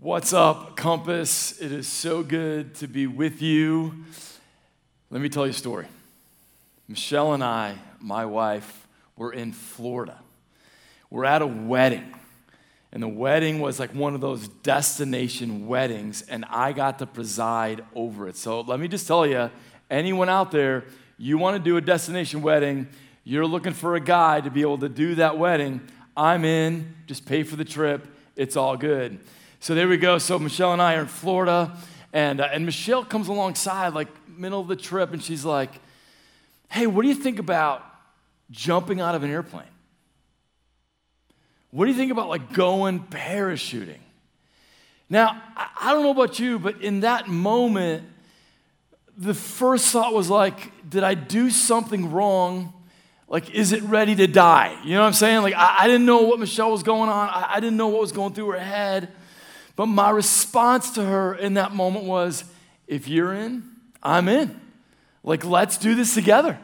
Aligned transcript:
What's 0.00 0.32
up, 0.32 0.76
Compass? 0.76 1.60
It 1.60 1.72
is 1.72 1.88
so 1.88 2.22
good 2.22 2.76
to 2.76 2.86
be 2.86 3.08
with 3.08 3.42
you. 3.42 4.04
Let 5.10 5.20
me 5.20 5.28
tell 5.28 5.44
you 5.44 5.50
a 5.50 5.52
story. 5.52 5.86
Michelle 6.86 7.34
and 7.34 7.42
I, 7.42 7.74
my 7.98 8.24
wife, 8.24 8.86
were 9.16 9.32
in 9.32 9.50
Florida. 9.50 10.16
We're 11.10 11.24
at 11.24 11.42
a 11.42 11.48
wedding. 11.48 12.14
And 12.92 13.02
the 13.02 13.08
wedding 13.08 13.58
was 13.58 13.80
like 13.80 13.92
one 13.92 14.14
of 14.14 14.20
those 14.20 14.46
destination 14.46 15.66
weddings, 15.66 16.22
and 16.22 16.44
I 16.48 16.72
got 16.72 17.00
to 17.00 17.06
preside 17.06 17.84
over 17.96 18.28
it. 18.28 18.36
So 18.36 18.60
let 18.60 18.78
me 18.78 18.86
just 18.86 19.08
tell 19.08 19.26
you 19.26 19.50
anyone 19.90 20.28
out 20.28 20.52
there, 20.52 20.84
you 21.18 21.38
want 21.38 21.56
to 21.56 21.60
do 21.62 21.76
a 21.76 21.80
destination 21.80 22.40
wedding, 22.40 22.86
you're 23.24 23.46
looking 23.46 23.72
for 23.72 23.96
a 23.96 24.00
guy 24.00 24.42
to 24.42 24.48
be 24.48 24.60
able 24.60 24.78
to 24.78 24.88
do 24.88 25.16
that 25.16 25.38
wedding, 25.38 25.80
I'm 26.16 26.44
in, 26.44 26.94
just 27.08 27.26
pay 27.26 27.42
for 27.42 27.56
the 27.56 27.64
trip, 27.64 28.06
it's 28.36 28.54
all 28.54 28.76
good. 28.76 29.18
So 29.60 29.74
there 29.74 29.88
we 29.88 29.96
go. 29.96 30.18
So 30.18 30.38
Michelle 30.38 30.72
and 30.72 30.80
I 30.80 30.94
are 30.94 31.00
in 31.00 31.06
Florida, 31.06 31.76
and, 32.12 32.40
uh, 32.40 32.48
and 32.52 32.64
Michelle 32.64 33.04
comes 33.04 33.28
alongside, 33.28 33.94
like, 33.94 34.08
middle 34.28 34.60
of 34.60 34.68
the 34.68 34.76
trip, 34.76 35.12
and 35.12 35.22
she's 35.22 35.44
like, 35.44 35.80
Hey, 36.70 36.86
what 36.86 37.02
do 37.02 37.08
you 37.08 37.14
think 37.14 37.38
about 37.38 37.84
jumping 38.50 39.00
out 39.00 39.14
of 39.14 39.22
an 39.22 39.30
airplane? 39.30 39.64
What 41.70 41.84
do 41.84 41.90
you 41.90 41.96
think 41.96 42.12
about 42.12 42.28
like 42.28 42.52
going 42.52 43.00
parachuting? 43.00 44.00
Now, 45.10 45.42
I, 45.56 45.68
I 45.80 45.92
don't 45.92 46.02
know 46.02 46.10
about 46.10 46.38
you, 46.38 46.58
but 46.58 46.80
in 46.82 47.00
that 47.00 47.28
moment, 47.28 48.04
the 49.16 49.34
first 49.34 49.88
thought 49.88 50.14
was 50.14 50.30
like, 50.30 50.88
did 50.88 51.02
I 51.02 51.14
do 51.14 51.50
something 51.50 52.12
wrong? 52.12 52.72
Like, 53.28 53.50
is 53.50 53.72
it 53.72 53.82
ready 53.82 54.14
to 54.16 54.26
die? 54.26 54.78
You 54.84 54.94
know 54.94 55.00
what 55.00 55.08
I'm 55.08 55.12
saying? 55.12 55.42
Like, 55.42 55.54
I, 55.54 55.76
I 55.80 55.86
didn't 55.86 56.06
know 56.06 56.22
what 56.22 56.38
Michelle 56.38 56.70
was 56.70 56.82
going 56.82 57.10
on. 57.10 57.28
I, 57.28 57.54
I 57.54 57.60
didn't 57.60 57.76
know 57.76 57.88
what 57.88 58.00
was 58.00 58.12
going 58.12 58.32
through 58.32 58.50
her 58.52 58.58
head. 58.58 59.08
But 59.78 59.86
my 59.86 60.10
response 60.10 60.90
to 60.94 61.04
her 61.04 61.36
in 61.36 61.54
that 61.54 61.72
moment 61.72 62.04
was, 62.04 62.42
if 62.88 63.06
you're 63.06 63.32
in, 63.32 63.62
I'm 64.02 64.28
in. 64.28 64.60
Like, 65.22 65.44
let's 65.44 65.78
do 65.78 65.94
this 65.94 66.14
together. 66.14 66.58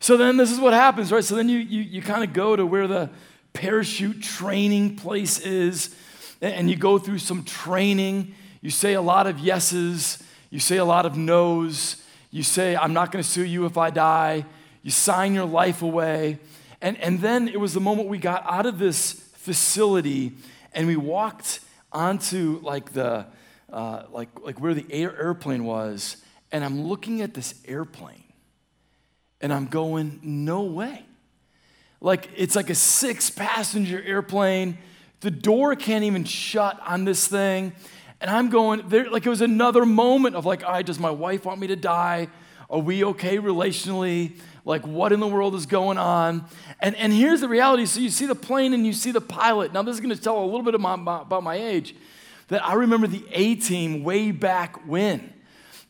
So 0.00 0.18
then 0.18 0.36
this 0.36 0.52
is 0.52 0.60
what 0.60 0.74
happens, 0.74 1.10
right? 1.10 1.24
So 1.24 1.34
then 1.34 1.48
you, 1.48 1.60
you, 1.60 1.80
you 1.80 2.02
kind 2.02 2.22
of 2.22 2.34
go 2.34 2.56
to 2.56 2.66
where 2.66 2.86
the 2.86 3.08
parachute 3.54 4.22
training 4.22 4.96
place 4.96 5.40
is, 5.40 5.96
and 6.42 6.68
you 6.68 6.76
go 6.76 6.98
through 6.98 7.20
some 7.20 7.42
training. 7.42 8.34
You 8.60 8.68
say 8.68 8.92
a 8.92 9.00
lot 9.00 9.26
of 9.26 9.38
yeses, 9.38 10.22
you 10.50 10.60
say 10.60 10.76
a 10.76 10.84
lot 10.84 11.06
of 11.06 11.16
nos. 11.16 12.02
You 12.30 12.42
say, 12.42 12.76
I'm 12.76 12.92
not 12.92 13.12
going 13.12 13.24
to 13.24 13.30
sue 13.30 13.46
you 13.46 13.64
if 13.64 13.78
I 13.78 13.88
die. 13.88 14.44
You 14.82 14.90
sign 14.90 15.32
your 15.32 15.46
life 15.46 15.80
away. 15.80 16.38
And, 16.82 16.98
and 16.98 17.20
then 17.20 17.48
it 17.48 17.58
was 17.58 17.72
the 17.72 17.80
moment 17.80 18.08
we 18.08 18.18
got 18.18 18.44
out 18.44 18.66
of 18.66 18.78
this 18.78 19.14
facility 19.36 20.32
and 20.74 20.86
we 20.86 20.96
walked 20.96 21.60
onto 21.92 22.60
like 22.62 22.92
the 22.92 23.26
uh, 23.72 24.04
like 24.10 24.28
like 24.40 24.60
where 24.60 24.74
the 24.74 24.86
air, 24.90 25.16
airplane 25.20 25.64
was, 25.64 26.18
and 26.52 26.64
I'm 26.64 26.82
looking 26.82 27.20
at 27.20 27.34
this 27.34 27.54
airplane, 27.66 28.24
and 29.40 29.52
I'm 29.52 29.66
going, 29.66 30.20
no 30.22 30.62
way. 30.62 31.04
Like 32.00 32.28
it's 32.36 32.54
like 32.54 32.70
a 32.70 32.74
six 32.74 33.30
passenger 33.30 34.02
airplane. 34.02 34.78
The 35.20 35.30
door 35.30 35.74
can't 35.74 36.04
even 36.04 36.24
shut 36.24 36.78
on 36.86 37.04
this 37.04 37.26
thing. 37.26 37.72
And 38.20 38.30
I'm 38.30 38.50
going, 38.50 38.88
there, 38.88 39.10
like 39.10 39.26
it 39.26 39.30
was 39.30 39.40
another 39.40 39.84
moment 39.84 40.34
of 40.36 40.44
like, 40.44 40.64
all 40.64 40.72
right, 40.72 40.86
does 40.86 40.98
my 40.98 41.10
wife 41.10 41.44
want 41.44 41.60
me 41.60 41.68
to 41.68 41.76
die? 41.76 42.28
Are 42.70 42.80
we 42.80 43.04
okay 43.04 43.38
relationally? 43.38 44.38
Like, 44.68 44.86
what 44.86 45.12
in 45.12 45.20
the 45.20 45.26
world 45.26 45.54
is 45.54 45.64
going 45.64 45.96
on? 45.96 46.44
And, 46.78 46.94
and 46.96 47.10
here's 47.10 47.40
the 47.40 47.48
reality. 47.48 47.86
So 47.86 48.00
you 48.00 48.10
see 48.10 48.26
the 48.26 48.34
plane 48.34 48.74
and 48.74 48.86
you 48.86 48.92
see 48.92 49.12
the 49.12 49.20
pilot. 49.20 49.72
Now, 49.72 49.80
this 49.80 49.94
is 49.94 50.00
going 50.00 50.14
to 50.14 50.20
tell 50.20 50.38
a 50.38 50.44
little 50.44 50.62
bit 50.62 50.74
about 50.74 50.98
my, 51.00 51.22
about 51.22 51.42
my 51.42 51.54
age. 51.54 51.94
That 52.48 52.62
I 52.62 52.74
remember 52.74 53.06
the 53.06 53.24
A 53.32 53.54
team 53.54 54.04
way 54.04 54.30
back 54.30 54.86
when. 54.86 55.32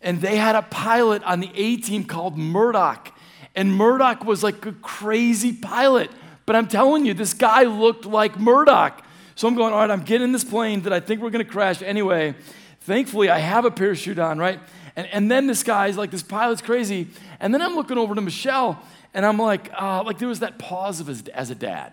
And 0.00 0.20
they 0.20 0.36
had 0.36 0.54
a 0.54 0.62
pilot 0.62 1.24
on 1.24 1.40
the 1.40 1.50
A 1.56 1.78
team 1.78 2.04
called 2.04 2.38
Murdock. 2.38 3.12
And 3.56 3.74
Murdock 3.74 4.24
was 4.24 4.44
like 4.44 4.64
a 4.64 4.72
crazy 4.74 5.52
pilot. 5.52 6.12
But 6.46 6.54
I'm 6.54 6.68
telling 6.68 7.04
you, 7.04 7.14
this 7.14 7.34
guy 7.34 7.64
looked 7.64 8.06
like 8.06 8.38
Murdock. 8.38 9.04
So 9.34 9.48
I'm 9.48 9.56
going, 9.56 9.72
all 9.72 9.80
right, 9.80 9.90
I'm 9.90 10.04
getting 10.04 10.26
in 10.26 10.32
this 10.32 10.44
plane 10.44 10.82
that 10.82 10.92
I 10.92 11.00
think 11.00 11.20
we're 11.20 11.30
going 11.30 11.44
to 11.44 11.50
crash 11.50 11.82
anyway. 11.82 12.36
Thankfully, 12.82 13.28
I 13.28 13.40
have 13.40 13.64
a 13.64 13.72
parachute 13.72 14.20
on, 14.20 14.38
right? 14.38 14.60
And, 14.98 15.06
and 15.12 15.30
then 15.30 15.46
this 15.46 15.62
guy's 15.62 15.96
like, 15.96 16.10
this 16.10 16.24
pilot's 16.24 16.60
crazy. 16.60 17.06
And 17.38 17.54
then 17.54 17.62
I'm 17.62 17.76
looking 17.76 17.98
over 17.98 18.16
to 18.16 18.20
Michelle, 18.20 18.82
and 19.14 19.24
I'm 19.24 19.38
like, 19.38 19.70
uh, 19.80 20.02
like 20.02 20.18
there 20.18 20.26
was 20.26 20.40
that 20.40 20.58
pause 20.58 20.98
of 20.98 21.06
his, 21.06 21.22
as 21.28 21.50
a 21.50 21.54
dad. 21.54 21.92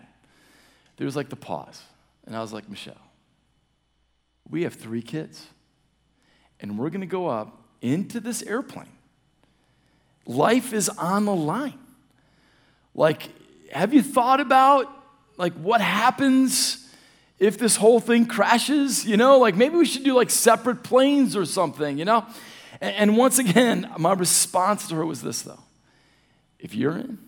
There 0.98 1.06
was 1.06 1.16
like 1.16 1.30
the 1.30 1.36
pause. 1.36 1.84
And 2.26 2.36
I 2.36 2.42
was 2.42 2.52
like, 2.52 2.68
Michelle, 2.68 2.98
we 4.50 4.64
have 4.64 4.74
three 4.74 5.04
kids, 5.04 5.46
and 6.60 6.80
we're 6.80 6.90
going 6.90 7.02
to 7.02 7.06
go 7.06 7.28
up 7.28 7.62
into 7.80 8.20
this 8.20 8.42
airplane. 8.42 8.90
Life 10.26 10.74
is 10.74 10.90
on 10.90 11.26
the 11.26 11.36
line. 11.36 11.78
Like, 12.96 13.30
have 13.72 13.94
you 13.94 14.02
thought 14.02 14.40
about 14.40 14.92
like 15.38 15.54
what 15.54 15.80
happens 15.80 16.90
if 17.38 17.60
this 17.60 17.76
whole 17.76 18.00
thing 18.00 18.26
crashes? 18.26 19.06
You 19.06 19.18
know, 19.18 19.38
like 19.38 19.56
maybe 19.56 19.76
we 19.76 19.86
should 19.86 20.04
do 20.04 20.16
like 20.16 20.32
separate 20.32 20.82
planes 20.82 21.36
or 21.36 21.46
something, 21.46 22.00
you 22.00 22.06
know? 22.06 22.26
And, 22.82 22.96
and 22.96 23.18
once 23.18 23.40
again, 23.40 23.92
my 23.98 24.14
response 24.14 24.88
to 24.90 24.96
her 24.96 25.06
was 25.06 25.22
this 25.22 25.42
though 25.42 25.60
if 26.60 26.74
you're 26.74 26.98
in, 26.98 27.20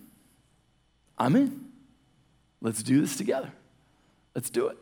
I'm 1.16 1.36
in. 1.36 1.66
Let's 2.60 2.82
do 2.82 3.00
this 3.00 3.16
together. 3.16 3.52
Let's 4.34 4.50
do 4.50 4.66
it. 4.68 4.78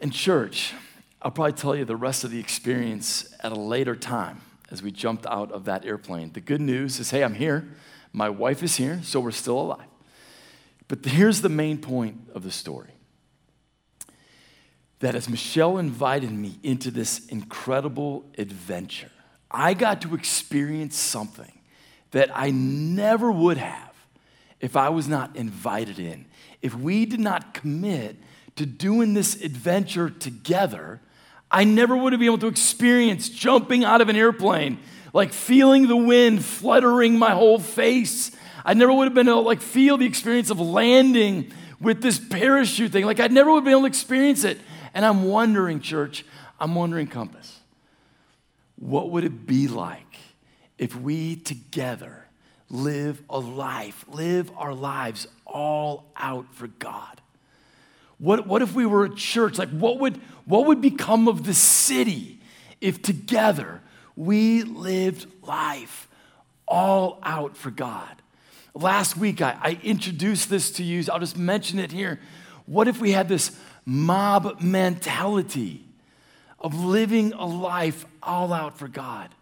In 0.00 0.10
church, 0.10 0.72
I'll 1.20 1.30
probably 1.30 1.52
tell 1.52 1.76
you 1.76 1.84
the 1.84 1.96
rest 1.96 2.24
of 2.24 2.30
the 2.30 2.40
experience 2.40 3.32
at 3.40 3.52
a 3.52 3.54
later 3.54 3.94
time 3.94 4.40
as 4.70 4.82
we 4.82 4.90
jumped 4.90 5.26
out 5.26 5.52
of 5.52 5.66
that 5.66 5.84
airplane. 5.84 6.32
The 6.32 6.40
good 6.40 6.60
news 6.60 6.98
is 6.98 7.10
hey, 7.10 7.22
I'm 7.22 7.34
here. 7.34 7.68
My 8.12 8.28
wife 8.28 8.62
is 8.62 8.76
here, 8.76 9.00
so 9.02 9.20
we're 9.20 9.30
still 9.30 9.60
alive. 9.60 9.86
But 10.88 11.04
here's 11.04 11.40
the 11.40 11.48
main 11.48 11.78
point 11.78 12.30
of 12.34 12.42
the 12.42 12.50
story 12.50 12.90
that 15.02 15.16
as 15.16 15.28
Michelle 15.28 15.78
invited 15.78 16.30
me 16.30 16.56
into 16.62 16.92
this 16.92 17.26
incredible 17.26 18.24
adventure, 18.38 19.10
I 19.50 19.74
got 19.74 20.00
to 20.02 20.14
experience 20.14 20.96
something 20.96 21.50
that 22.12 22.30
I 22.32 22.52
never 22.52 23.30
would 23.32 23.56
have 23.56 23.92
if 24.60 24.76
I 24.76 24.90
was 24.90 25.08
not 25.08 25.34
invited 25.34 25.98
in. 25.98 26.26
If 26.62 26.76
we 26.76 27.04
did 27.04 27.18
not 27.18 27.52
commit 27.52 28.14
to 28.54 28.64
doing 28.64 29.12
this 29.12 29.42
adventure 29.42 30.08
together, 30.08 31.00
I 31.50 31.64
never 31.64 31.96
would 31.96 32.12
have 32.12 32.20
been 32.20 32.26
able 32.26 32.38
to 32.38 32.46
experience 32.46 33.28
jumping 33.28 33.84
out 33.84 34.00
of 34.00 34.08
an 34.08 34.14
airplane, 34.14 34.78
like 35.12 35.32
feeling 35.32 35.88
the 35.88 35.96
wind 35.96 36.44
fluttering 36.44 37.18
my 37.18 37.32
whole 37.32 37.58
face. 37.58 38.30
I 38.64 38.74
never 38.74 38.92
would 38.92 39.06
have 39.06 39.14
been 39.14 39.26
able 39.26 39.42
to 39.42 39.48
like 39.48 39.62
feel 39.62 39.98
the 39.98 40.06
experience 40.06 40.50
of 40.50 40.60
landing 40.60 41.52
with 41.80 42.02
this 42.02 42.20
parachute 42.20 42.92
thing. 42.92 43.04
Like 43.04 43.18
I 43.18 43.26
never 43.26 43.50
would 43.50 43.56
have 43.56 43.64
been 43.64 43.72
able 43.72 43.82
to 43.82 43.86
experience 43.88 44.44
it. 44.44 44.60
And 44.94 45.04
I'm 45.04 45.24
wondering, 45.24 45.80
church, 45.80 46.24
I'm 46.60 46.74
wondering, 46.74 47.06
Compass, 47.06 47.60
what 48.76 49.10
would 49.10 49.24
it 49.24 49.46
be 49.46 49.68
like 49.68 50.16
if 50.78 50.94
we 50.94 51.36
together 51.36 52.26
live 52.68 53.22
a 53.30 53.38
life, 53.38 54.04
live 54.08 54.50
our 54.56 54.74
lives 54.74 55.26
all 55.46 56.06
out 56.16 56.52
for 56.54 56.66
God? 56.66 57.20
What, 58.18 58.46
what 58.46 58.62
if 58.62 58.74
we 58.74 58.86
were 58.86 59.04
a 59.04 59.14
church? 59.14 59.58
Like, 59.58 59.70
what 59.70 59.98
would, 59.98 60.20
what 60.44 60.66
would 60.66 60.80
become 60.80 61.26
of 61.26 61.44
the 61.44 61.54
city 61.54 62.38
if 62.80 63.02
together 63.02 63.80
we 64.14 64.62
lived 64.62 65.26
life 65.42 66.08
all 66.68 67.18
out 67.22 67.56
for 67.56 67.70
God? 67.70 68.22
Last 68.74 69.16
week, 69.16 69.42
I, 69.42 69.58
I 69.60 69.80
introduced 69.82 70.48
this 70.50 70.70
to 70.72 70.84
you. 70.84 71.04
I'll 71.12 71.18
just 71.18 71.36
mention 71.36 71.78
it 71.78 71.92
here. 71.92 72.20
What 72.66 72.88
if 72.88 73.00
we 73.00 73.10
had 73.12 73.28
this 73.28 73.58
mob 73.84 74.60
mentality 74.60 75.84
of 76.58 76.74
living 76.74 77.32
a 77.32 77.44
life 77.44 78.06
all 78.22 78.52
out 78.52 78.78
for 78.78 78.88
God? 78.88 79.34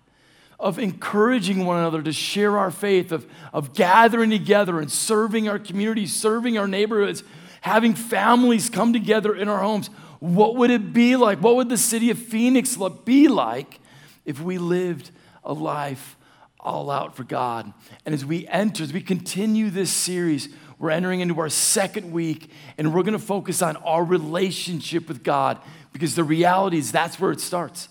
of 0.61 0.79
encouraging 0.79 1.65
one 1.65 1.79
another 1.79 2.03
to 2.03 2.13
share 2.13 2.59
our 2.59 2.71
faith, 2.71 3.13
of, 3.13 3.27
of 3.53 3.75
gathering 3.75 4.31
together 4.31 4.79
and 4.79 4.93
serving 4.93 5.49
our 5.49 5.59
communities, 5.59 6.15
serving 6.15 6.59
our 6.59 6.69
neighborhoods, 6.69 7.25
having 7.63 7.95
families 7.95 8.69
come 8.69 8.93
together 8.93 9.35
in 9.35 9.49
our 9.49 9.63
homes. 9.63 9.89
What 10.21 10.57
would 10.57 10.71
it 10.71 10.93
be 10.93 11.17
like? 11.17 11.39
What 11.39 11.57
would 11.57 11.71
the 11.71 11.79
city 11.79 12.11
of 12.11 12.19
Phoenix 12.19 12.77
be 13.05 13.27
like 13.27 13.81
if 14.27 14.41
we 14.41 14.59
lived 14.59 15.11
a 15.43 15.55
life 15.55 16.17
all 16.61 16.91
out 16.91 17.17
for 17.17 17.25
God? 17.25 17.73
And 18.05 18.15
as 18.15 18.25
we 18.25 18.47
enter, 18.49 18.85
as 18.85 18.93
we 18.93 19.01
continue 19.01 19.71
this 19.71 19.91
series, 19.91 20.51
we're 20.81 20.91
entering 20.91 21.21
into 21.21 21.39
our 21.39 21.51
second 21.51 22.11
week, 22.11 22.51
and 22.79 22.95
we're 22.95 23.03
going 23.03 23.13
to 23.13 23.19
focus 23.19 23.61
on 23.61 23.77
our 23.77 24.03
relationship 24.03 25.09
with 25.09 25.23
God 25.23 25.59
because 25.93 26.15
the 26.15 26.25
reality 26.25 26.79
is 26.79 26.91
that's 26.91 27.21
where 27.21 27.31
it 27.31 27.41
starts. 27.41 27.91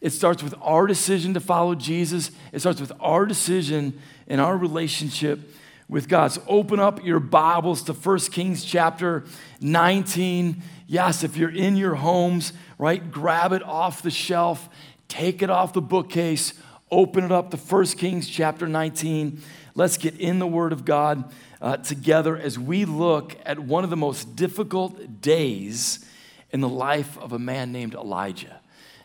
It 0.00 0.10
starts 0.10 0.40
with 0.40 0.54
our 0.62 0.86
decision 0.86 1.34
to 1.34 1.40
follow 1.40 1.74
Jesus, 1.74 2.30
it 2.52 2.60
starts 2.60 2.80
with 2.80 2.92
our 3.00 3.26
decision 3.26 4.00
and 4.28 4.40
our 4.40 4.56
relationship 4.56 5.40
with 5.88 6.08
God. 6.08 6.30
So 6.30 6.42
open 6.46 6.78
up 6.78 7.04
your 7.04 7.18
Bibles 7.18 7.82
to 7.84 7.92
1 7.92 8.18
Kings 8.30 8.64
chapter 8.64 9.24
19. 9.60 10.62
Yes, 10.86 11.24
if 11.24 11.36
you're 11.36 11.50
in 11.50 11.76
your 11.76 11.96
homes, 11.96 12.52
right, 12.78 13.10
grab 13.10 13.52
it 13.52 13.64
off 13.64 14.02
the 14.02 14.10
shelf, 14.10 14.68
take 15.08 15.42
it 15.42 15.50
off 15.50 15.72
the 15.72 15.82
bookcase, 15.82 16.54
open 16.92 17.24
it 17.24 17.32
up 17.32 17.50
to 17.50 17.56
1 17.56 17.86
Kings 17.86 18.28
chapter 18.28 18.68
19. 18.68 19.42
Let's 19.74 19.96
get 19.96 20.18
in 20.18 20.38
the 20.38 20.46
Word 20.46 20.72
of 20.72 20.84
God 20.84 21.32
uh, 21.60 21.76
together 21.78 22.36
as 22.36 22.58
we 22.58 22.84
look 22.84 23.36
at 23.44 23.58
one 23.58 23.84
of 23.84 23.90
the 23.90 23.96
most 23.96 24.36
difficult 24.36 25.20
days 25.20 26.04
in 26.50 26.60
the 26.60 26.68
life 26.68 27.16
of 27.18 27.32
a 27.32 27.38
man 27.38 27.72
named 27.72 27.94
Elijah. 27.94 28.60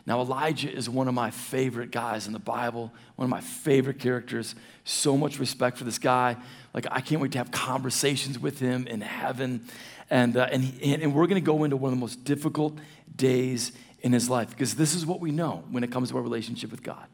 Now, 0.06 0.20
Elijah 0.20 0.72
is 0.72 0.88
one 0.88 1.08
of 1.08 1.14
my 1.14 1.30
favorite 1.30 1.90
guys 1.90 2.28
in 2.28 2.32
the 2.32 2.38
Bible, 2.38 2.92
one 3.16 3.24
of 3.24 3.30
my 3.30 3.40
favorite 3.40 3.98
characters. 3.98 4.54
So 4.84 5.16
much 5.16 5.40
respect 5.40 5.78
for 5.78 5.84
this 5.84 5.98
guy. 5.98 6.36
Like, 6.72 6.86
I 6.90 7.00
can't 7.00 7.20
wait 7.20 7.32
to 7.32 7.38
have 7.38 7.50
conversations 7.50 8.38
with 8.38 8.60
him 8.60 8.86
in 8.86 9.00
heaven. 9.00 9.66
And, 10.08 10.36
uh, 10.36 10.48
and, 10.50 10.62
he, 10.62 10.94
and 10.94 11.12
we're 11.12 11.26
going 11.26 11.42
to 11.42 11.46
go 11.46 11.64
into 11.64 11.76
one 11.76 11.92
of 11.92 11.98
the 11.98 12.00
most 12.00 12.22
difficult 12.24 12.78
days 13.16 13.72
in 14.00 14.12
his 14.12 14.30
life 14.30 14.50
because 14.50 14.76
this 14.76 14.94
is 14.94 15.04
what 15.04 15.18
we 15.18 15.32
know 15.32 15.64
when 15.70 15.82
it 15.82 15.90
comes 15.90 16.10
to 16.10 16.16
our 16.16 16.22
relationship 16.22 16.70
with 16.70 16.84
God. 16.84 17.06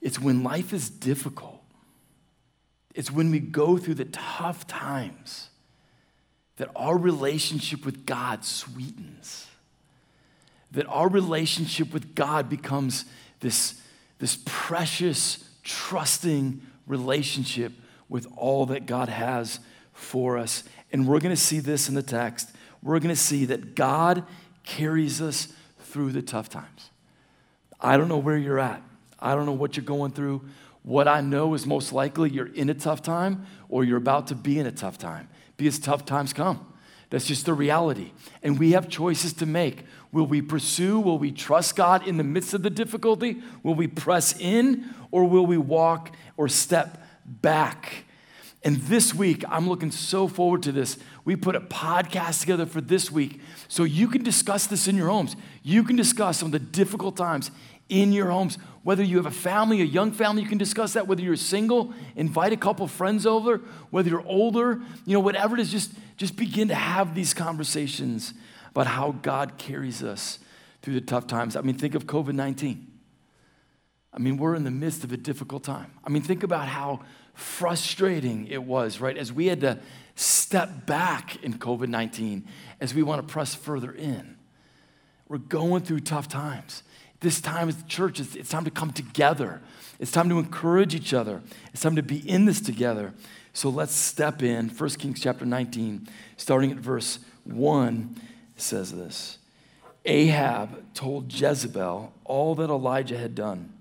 It's 0.00 0.20
when 0.20 0.44
life 0.44 0.72
is 0.72 0.88
difficult, 0.88 1.51
it's 2.94 3.10
when 3.10 3.30
we 3.30 3.40
go 3.40 3.76
through 3.76 3.94
the 3.94 4.04
tough 4.06 4.66
times 4.66 5.48
that 6.56 6.70
our 6.76 6.96
relationship 6.96 7.84
with 7.84 8.04
God 8.06 8.44
sweetens, 8.44 9.46
that 10.70 10.86
our 10.86 11.08
relationship 11.08 11.92
with 11.92 12.14
God 12.14 12.48
becomes 12.48 13.04
this, 13.40 13.80
this 14.18 14.38
precious, 14.44 15.48
trusting 15.62 16.60
relationship 16.86 17.72
with 18.08 18.26
all 18.36 18.66
that 18.66 18.86
God 18.86 19.08
has 19.08 19.58
for 19.92 20.36
us. 20.36 20.64
And 20.92 21.08
we're 21.08 21.20
going 21.20 21.34
to 21.34 21.40
see 21.40 21.60
this 21.60 21.88
in 21.88 21.94
the 21.94 22.02
text. 22.02 22.50
We're 22.82 22.98
going 22.98 23.14
to 23.14 23.20
see 23.20 23.46
that 23.46 23.74
God 23.74 24.24
carries 24.64 25.22
us 25.22 25.48
through 25.80 26.12
the 26.12 26.22
tough 26.22 26.48
times. 26.48 26.90
I 27.80 27.96
don't 27.96 28.08
know 28.08 28.18
where 28.18 28.36
you're 28.36 28.58
at. 28.58 28.82
I 29.18 29.34
don't 29.34 29.46
know 29.46 29.52
what 29.52 29.76
you're 29.76 29.84
going 29.84 30.12
through. 30.12 30.42
What 30.82 31.06
I 31.06 31.20
know 31.20 31.54
is 31.54 31.66
most 31.66 31.92
likely 31.92 32.30
you're 32.30 32.52
in 32.52 32.68
a 32.68 32.74
tough 32.74 33.02
time 33.02 33.46
or 33.68 33.84
you're 33.84 33.98
about 33.98 34.26
to 34.28 34.34
be 34.34 34.58
in 34.58 34.66
a 34.66 34.72
tough 34.72 34.98
time 34.98 35.28
because 35.56 35.78
tough 35.78 36.04
times 36.04 36.32
come. 36.32 36.66
That's 37.10 37.26
just 37.26 37.46
the 37.46 37.54
reality. 37.54 38.12
And 38.42 38.58
we 38.58 38.72
have 38.72 38.88
choices 38.88 39.34
to 39.34 39.46
make. 39.46 39.84
Will 40.12 40.26
we 40.26 40.40
pursue? 40.40 40.98
Will 40.98 41.18
we 41.18 41.30
trust 41.30 41.76
God 41.76 42.08
in 42.08 42.16
the 42.16 42.24
midst 42.24 42.54
of 42.54 42.62
the 42.62 42.70
difficulty? 42.70 43.42
Will 43.62 43.74
we 43.74 43.86
press 43.86 44.34
in 44.40 44.94
or 45.10 45.24
will 45.24 45.46
we 45.46 45.58
walk 45.58 46.16
or 46.36 46.48
step 46.48 47.06
back? 47.26 48.06
And 48.64 48.76
this 48.76 49.12
week, 49.12 49.44
I'm 49.48 49.68
looking 49.68 49.90
so 49.90 50.28
forward 50.28 50.62
to 50.62 50.72
this. 50.72 50.96
We 51.24 51.34
put 51.34 51.56
a 51.56 51.60
podcast 51.60 52.40
together 52.40 52.64
for 52.64 52.80
this 52.80 53.10
week 53.10 53.40
so 53.68 53.84
you 53.84 54.08
can 54.08 54.22
discuss 54.22 54.66
this 54.66 54.86
in 54.86 54.96
your 54.96 55.08
homes. 55.08 55.34
You 55.62 55.82
can 55.82 55.96
discuss 55.96 56.38
some 56.38 56.46
of 56.46 56.52
the 56.52 56.60
difficult 56.60 57.16
times 57.16 57.50
in 57.92 58.12
your 58.12 58.30
homes. 58.30 58.56
Whether 58.82 59.04
you 59.04 59.18
have 59.18 59.26
a 59.26 59.30
family, 59.30 59.80
a 59.82 59.84
young 59.84 60.10
family, 60.10 60.42
you 60.42 60.48
can 60.48 60.58
discuss 60.58 60.94
that. 60.94 61.06
Whether 61.06 61.22
you're 61.22 61.36
single, 61.36 61.92
invite 62.16 62.52
a 62.52 62.56
couple 62.56 62.88
friends 62.88 63.26
over. 63.26 63.58
Whether 63.90 64.08
you're 64.08 64.26
older, 64.26 64.80
you 65.04 65.12
know, 65.12 65.20
whatever 65.20 65.54
it 65.54 65.60
is, 65.60 65.70
just, 65.70 65.92
just 66.16 66.34
begin 66.36 66.68
to 66.68 66.74
have 66.74 67.14
these 67.14 67.34
conversations 67.34 68.34
about 68.70 68.86
how 68.86 69.12
God 69.12 69.58
carries 69.58 70.02
us 70.02 70.38
through 70.80 70.94
the 70.94 71.00
tough 71.02 71.26
times. 71.26 71.54
I 71.54 71.60
mean, 71.60 71.76
think 71.76 71.94
of 71.94 72.06
COVID 72.06 72.32
19. 72.32 72.88
I 74.14 74.18
mean, 74.18 74.36
we're 74.36 74.54
in 74.54 74.64
the 74.64 74.70
midst 74.70 75.04
of 75.04 75.12
a 75.12 75.16
difficult 75.16 75.62
time. 75.62 75.92
I 76.04 76.10
mean, 76.10 76.22
think 76.22 76.42
about 76.42 76.68
how 76.68 77.00
frustrating 77.34 78.46
it 78.48 78.62
was, 78.62 79.00
right? 79.00 79.16
As 79.16 79.32
we 79.32 79.46
had 79.46 79.60
to 79.60 79.78
step 80.16 80.86
back 80.86 81.42
in 81.42 81.54
COVID 81.54 81.88
19, 81.88 82.46
as 82.80 82.94
we 82.94 83.02
want 83.02 83.26
to 83.26 83.32
press 83.32 83.54
further 83.54 83.92
in. 83.92 84.36
We're 85.28 85.38
going 85.38 85.82
through 85.82 86.00
tough 86.00 86.28
times. 86.28 86.82
This 87.22 87.40
time 87.40 87.68
as 87.68 87.76
the 87.76 87.88
church, 87.88 88.20
it's, 88.20 88.34
it's 88.34 88.50
time 88.50 88.64
to 88.64 88.70
come 88.70 88.92
together. 88.92 89.62
It's 89.98 90.10
time 90.10 90.28
to 90.28 90.38
encourage 90.38 90.94
each 90.94 91.14
other. 91.14 91.40
It's 91.72 91.80
time 91.80 91.96
to 91.96 92.02
be 92.02 92.18
in 92.28 92.44
this 92.44 92.60
together. 92.60 93.14
So 93.52 93.68
let's 93.70 93.94
step 93.94 94.42
in. 94.42 94.68
1 94.68 94.90
Kings 94.90 95.20
chapter 95.20 95.46
19, 95.46 96.08
starting 96.36 96.72
at 96.72 96.78
verse 96.78 97.20
1, 97.44 98.16
says 98.56 98.92
this 98.92 99.38
Ahab 100.04 100.94
told 100.94 101.32
Jezebel 101.32 102.12
all 102.24 102.54
that 102.56 102.70
Elijah 102.70 103.16
had 103.16 103.34
done 103.34 103.72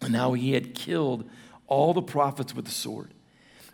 and 0.00 0.14
how 0.14 0.34
he 0.34 0.52
had 0.52 0.74
killed 0.74 1.28
all 1.68 1.94
the 1.94 2.02
prophets 2.02 2.54
with 2.54 2.66
the 2.66 2.70
sword. 2.70 3.14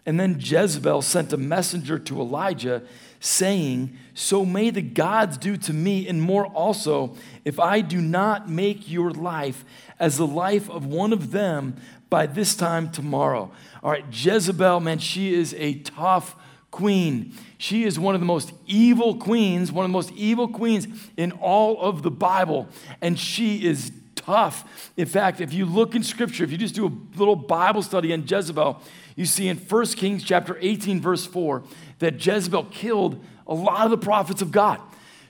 And 0.06 0.18
then 0.20 0.38
Jezebel 0.38 1.02
sent 1.02 1.32
a 1.32 1.36
messenger 1.36 1.98
to 1.98 2.20
Elijah 2.20 2.82
saying, 3.20 3.96
So 4.14 4.44
may 4.44 4.70
the 4.70 4.82
gods 4.82 5.38
do 5.38 5.56
to 5.56 5.72
me 5.72 6.08
and 6.08 6.20
more 6.20 6.46
also, 6.46 7.16
if 7.44 7.58
I 7.58 7.80
do 7.80 8.00
not 8.00 8.48
make 8.48 8.90
your 8.90 9.10
life 9.10 9.64
as 9.98 10.16
the 10.16 10.26
life 10.26 10.70
of 10.70 10.86
one 10.86 11.12
of 11.12 11.30
them 11.30 11.76
by 12.10 12.26
this 12.26 12.54
time 12.54 12.90
tomorrow. 12.90 13.50
All 13.82 13.90
right, 13.90 14.04
Jezebel, 14.10 14.80
man, 14.80 14.98
she 14.98 15.34
is 15.34 15.54
a 15.54 15.74
tough 15.80 16.36
queen. 16.70 17.34
She 17.58 17.84
is 17.84 17.98
one 17.98 18.14
of 18.14 18.20
the 18.20 18.26
most 18.26 18.52
evil 18.66 19.16
queens, 19.16 19.72
one 19.72 19.84
of 19.84 19.90
the 19.90 19.92
most 19.92 20.12
evil 20.12 20.48
queens 20.48 20.86
in 21.16 21.32
all 21.32 21.80
of 21.80 22.02
the 22.02 22.10
Bible. 22.10 22.68
And 23.00 23.18
she 23.18 23.64
is 23.64 23.92
tough. 24.14 24.92
In 24.96 25.06
fact, 25.06 25.40
if 25.40 25.52
you 25.52 25.64
look 25.64 25.94
in 25.94 26.02
scripture, 26.02 26.44
if 26.44 26.52
you 26.52 26.58
just 26.58 26.74
do 26.74 26.86
a 26.86 27.18
little 27.18 27.36
Bible 27.36 27.82
study 27.82 28.12
on 28.12 28.26
Jezebel, 28.26 28.80
you 29.18 29.26
see 29.26 29.48
in 29.48 29.56
1 29.56 29.86
Kings 29.86 30.22
chapter 30.22 30.56
18, 30.60 31.00
verse 31.00 31.26
4, 31.26 31.64
that 31.98 32.24
Jezebel 32.24 32.66
killed 32.66 33.20
a 33.48 33.52
lot 33.52 33.84
of 33.84 33.90
the 33.90 33.98
prophets 33.98 34.42
of 34.42 34.52
God. 34.52 34.80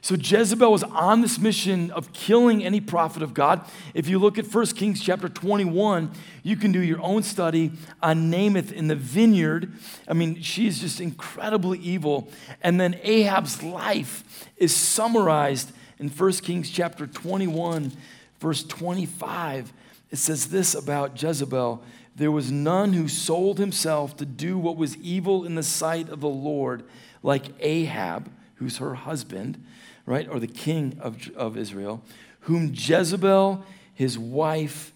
So 0.02 0.14
Jezebel 0.14 0.70
was 0.70 0.82
on 0.82 1.22
this 1.22 1.38
mission 1.38 1.90
of 1.92 2.12
killing 2.12 2.62
any 2.62 2.82
prophet 2.82 3.22
of 3.22 3.32
God. 3.32 3.64
If 3.94 4.06
you 4.06 4.18
look 4.18 4.36
at 4.36 4.46
1 4.46 4.66
Kings 4.66 5.00
chapter 5.00 5.30
21, 5.30 6.10
you 6.42 6.54
can 6.54 6.70
do 6.70 6.82
your 6.82 7.00
own 7.00 7.22
study 7.22 7.72
on 8.02 8.28
Naboth 8.28 8.72
in 8.72 8.88
the 8.88 8.94
vineyard. 8.94 9.72
I 10.06 10.12
mean, 10.12 10.42
she's 10.42 10.80
just 10.80 11.00
incredibly 11.00 11.78
evil. 11.78 12.28
And 12.62 12.78
then 12.78 13.00
Ahab's 13.02 13.62
life 13.62 14.50
is 14.58 14.76
summarized 14.76 15.72
in 15.98 16.10
1 16.10 16.32
Kings 16.32 16.68
chapter 16.68 17.06
21, 17.06 17.92
verse 18.38 18.64
25. 18.64 19.72
It 20.10 20.16
says 20.16 20.48
this 20.48 20.74
about 20.74 21.20
Jezebel 21.22 21.82
there 22.18 22.32
was 22.32 22.50
none 22.50 22.92
who 22.92 23.06
sold 23.06 23.58
himself 23.58 24.16
to 24.16 24.26
do 24.26 24.58
what 24.58 24.76
was 24.76 24.96
evil 24.96 25.44
in 25.44 25.54
the 25.54 25.62
sight 25.62 26.08
of 26.08 26.20
the 26.20 26.28
Lord, 26.28 26.82
like 27.22 27.46
Ahab, 27.60 28.30
who's 28.56 28.78
her 28.78 28.94
husband, 28.94 29.64
right, 30.04 30.28
or 30.28 30.40
the 30.40 30.48
king 30.48 30.98
of, 31.00 31.30
of 31.36 31.56
Israel, 31.56 32.02
whom 32.40 32.72
Jezebel, 32.74 33.64
his 33.94 34.18
wife, 34.18 34.92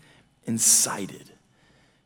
incited. 0.47 1.31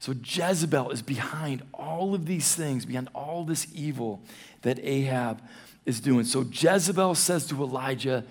So 0.01 0.15
Jezebel 0.23 0.91
is 0.91 1.01
behind 1.01 1.63
all 1.73 2.15
of 2.15 2.27
these 2.27 2.55
things, 2.55 2.85
behind 2.85 3.09
all 3.15 3.45
this 3.45 3.67
evil 3.75 4.21
that 4.63 4.79
Ahab 4.83 5.41
is 5.87 5.99
doing. 5.99 6.25
So 6.25 6.43
Jezebel 6.43 7.15
says 7.15 7.47
to 7.47 7.63
Elijah, 7.63 8.23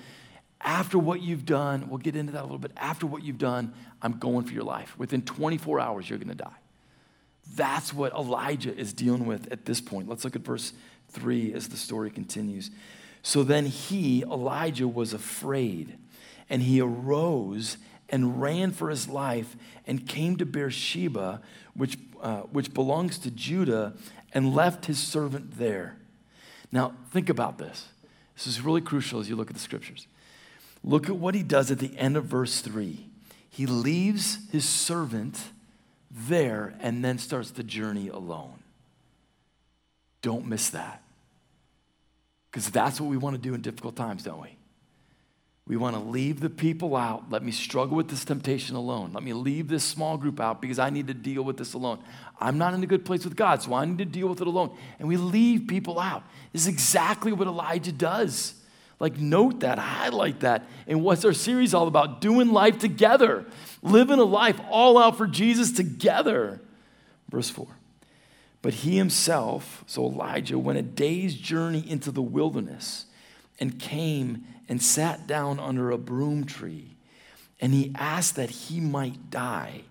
after 0.62 1.00
what 1.00 1.22
you've 1.22 1.46
done, 1.46 1.90
we'll 1.90 1.98
get 1.98 2.16
into 2.16 2.34
that 2.34 2.42
a 2.42 2.44
little 2.44 2.60
bit. 2.60 2.72
After 2.78 3.08
what 3.08 3.24
you've 3.24 3.40
done, 3.40 3.74
I'm 4.04 4.20
going 4.20 4.46
for 4.46 4.54
your 4.54 4.64
life. 4.64 4.98
Within 5.00 5.24
24 5.24 5.80
hours, 5.80 6.08
you're 6.08 6.20
going 6.20 6.30
to 6.30 6.36
die. 6.36 6.56
That's 7.54 7.94
what 7.94 8.14
Elijah 8.14 8.76
is 8.76 8.94
dealing 8.94 9.26
with 9.26 9.52
at 9.52 9.66
this 9.66 9.82
point. 9.82 10.10
Let's 10.10 10.24
look 10.24 10.36
at 10.36 10.42
verse 10.42 10.74
3 11.10 11.54
as 11.54 11.70
the 11.70 11.78
story 11.78 12.10
continues. 12.10 12.72
So 13.22 13.44
then 13.44 13.66
he, 13.66 14.24
Elijah, 14.24 14.88
was 14.88 15.14
afraid, 15.14 15.98
and 16.50 16.62
he 16.62 16.82
arose 16.82 17.78
and 18.10 18.42
ran 18.42 18.72
for 18.72 18.90
his 18.90 19.08
life 19.08 19.56
and 19.88 20.08
came 20.08 20.38
to 20.38 20.46
Beersheba, 20.46 21.42
which, 21.76 21.98
uh, 22.22 22.42
which 22.42 22.74
belongs 22.74 23.18
to 23.20 23.32
Judah, 23.32 23.94
and 24.34 24.54
left 24.54 24.86
his 24.86 25.00
servant 25.00 25.58
there. 25.58 25.98
Now, 26.72 26.94
think 27.12 27.30
about 27.30 27.58
this. 27.58 27.88
This 28.36 28.48
is 28.48 28.62
really 28.62 28.82
crucial 28.82 29.20
as 29.20 29.30
you 29.30 29.36
look 29.36 29.50
at 29.50 29.56
the 29.56 29.62
scriptures. 29.62 30.08
Look 30.84 31.10
at 31.10 31.16
what 31.16 31.34
he 31.34 31.42
does 31.42 31.72
at 31.72 31.80
the 31.80 31.98
end 31.98 32.18
of 32.18 32.26
verse 32.26 32.62
3. 32.62 33.08
He 33.50 33.66
leaves 33.66 34.40
his 34.52 34.68
servant 34.68 35.40
there 36.16 36.74
and 36.80 37.04
then 37.04 37.18
starts 37.18 37.52
the 37.52 37.64
journey 37.64 38.08
alone. 38.08 38.60
Don't 40.22 40.48
miss 40.48 40.70
that. 40.70 41.04
Because 42.50 42.70
that's 42.70 43.02
what 43.02 43.10
we 43.10 43.18
want 43.18 43.36
to 43.36 43.42
do 43.42 43.54
in 43.54 43.62
difficult 43.62 43.96
times, 43.96 44.24
don't 44.24 44.42
we? 44.42 44.56
We 45.68 45.78
want 45.78 45.96
to 45.96 46.02
leave 46.02 46.40
the 46.40 46.50
people 46.50 46.96
out. 46.96 47.32
Let 47.32 47.44
me 47.44 47.52
struggle 47.52 47.98
with 47.98 48.08
this 48.08 48.24
temptation 48.24 48.76
alone. 48.76 49.12
Let 49.14 49.24
me 49.24 49.34
leave 49.34 49.68
this 49.68 49.84
small 49.84 50.16
group 50.16 50.40
out 50.40 50.62
because 50.62 50.78
I 50.78 50.92
need 50.92 51.08
to 51.08 51.14
deal 51.14 51.44
with 51.44 51.58
this 51.58 51.74
alone. 51.74 52.00
I'm 52.40 52.58
not 52.58 52.74
in 52.76 52.84
a 52.84 52.88
good 52.88 53.04
place 53.04 53.26
with 53.26 53.36
God, 53.36 53.64
so 53.64 53.74
I 53.74 53.84
need 53.84 53.98
to 53.98 54.06
deal 54.06 54.28
with 54.28 54.42
it 54.42 54.48
alone. 54.48 54.78
And 55.00 55.08
we 55.08 55.18
leave 55.18 55.68
people 55.68 56.00
out. 56.00 56.24
This 56.54 56.62
is 56.64 56.68
exactly 56.68 57.34
what 57.34 57.48
Elijah 57.48 57.92
does. 57.92 58.54
Like, 59.00 59.18
note 59.18 59.60
that, 59.60 59.78
highlight 59.78 60.40
that. 60.42 60.68
And 60.88 61.04
what's 61.04 61.26
our 61.26 61.34
series 61.34 61.74
all 61.74 61.88
about? 61.88 62.22
Doing 62.22 62.52
life 62.52 62.80
together, 62.80 63.46
living 63.82 64.20
a 64.20 64.24
life 64.24 64.60
all 64.70 64.98
out 64.98 65.18
for 65.18 65.28
Jesus 65.28 65.72
together. 65.72 66.62
Verse 67.30 67.50
4. 67.50 67.68
But 68.62 68.74
he 68.74 68.98
himself, 68.98 69.84
so 69.86 70.06
Elijah, 70.06 70.58
went 70.58 70.80
a 70.80 70.82
day's 70.82 71.36
journey 71.36 71.84
into 71.88 72.12
the 72.12 72.22
wilderness 72.22 73.06
and 73.60 73.80
came 73.80 74.46
and 74.68 74.82
sat 74.82 75.28
down 75.28 75.60
under 75.60 75.92
a 75.92 75.98
broom 75.98 76.46
tree. 76.46 76.96
And 77.62 77.74
he 77.74 77.94
asked 77.96 78.36
that 78.36 78.50
he 78.50 78.80
might 78.80 79.30
die, 79.30 79.84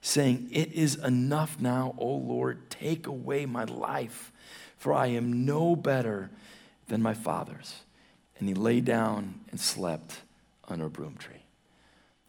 saying, 0.00 0.48
It 0.50 0.72
is 0.72 0.96
enough 0.96 1.60
now, 1.60 1.94
O 1.98 2.14
Lord, 2.14 2.70
take 2.70 3.06
away 3.06 3.46
my 3.46 3.64
life, 3.64 4.32
for 4.76 4.92
I 4.92 5.08
am 5.08 5.44
no 5.44 5.76
better 5.76 6.30
than 6.88 7.02
my 7.02 7.14
fathers. 7.14 7.83
And 8.38 8.48
he 8.48 8.54
lay 8.54 8.80
down 8.80 9.40
and 9.50 9.60
slept 9.60 10.20
under 10.68 10.86
a 10.86 10.90
broom 10.90 11.16
tree. 11.16 11.44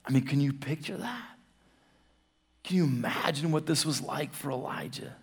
I 0.05 0.11
mean, 0.11 0.25
can 0.25 0.39
you 0.39 0.53
picture 0.53 0.97
that? 0.97 1.29
Can 2.63 2.77
you 2.77 2.83
imagine 2.85 3.51
what 3.51 3.65
this 3.65 3.85
was 3.85 4.01
like 4.01 4.33
for 4.33 4.51
Elijah? 4.51 5.15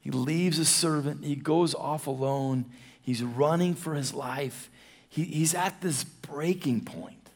He 0.00 0.10
leaves 0.10 0.58
his 0.58 0.68
servant, 0.68 1.24
he 1.24 1.36
goes 1.36 1.74
off 1.74 2.06
alone, 2.06 2.66
he's 3.00 3.22
running 3.22 3.74
for 3.74 3.94
his 3.94 4.12
life. 4.12 4.70
He, 5.08 5.24
he's 5.24 5.54
at 5.54 5.80
this 5.80 6.04
breaking 6.04 6.84
point. 6.84 7.30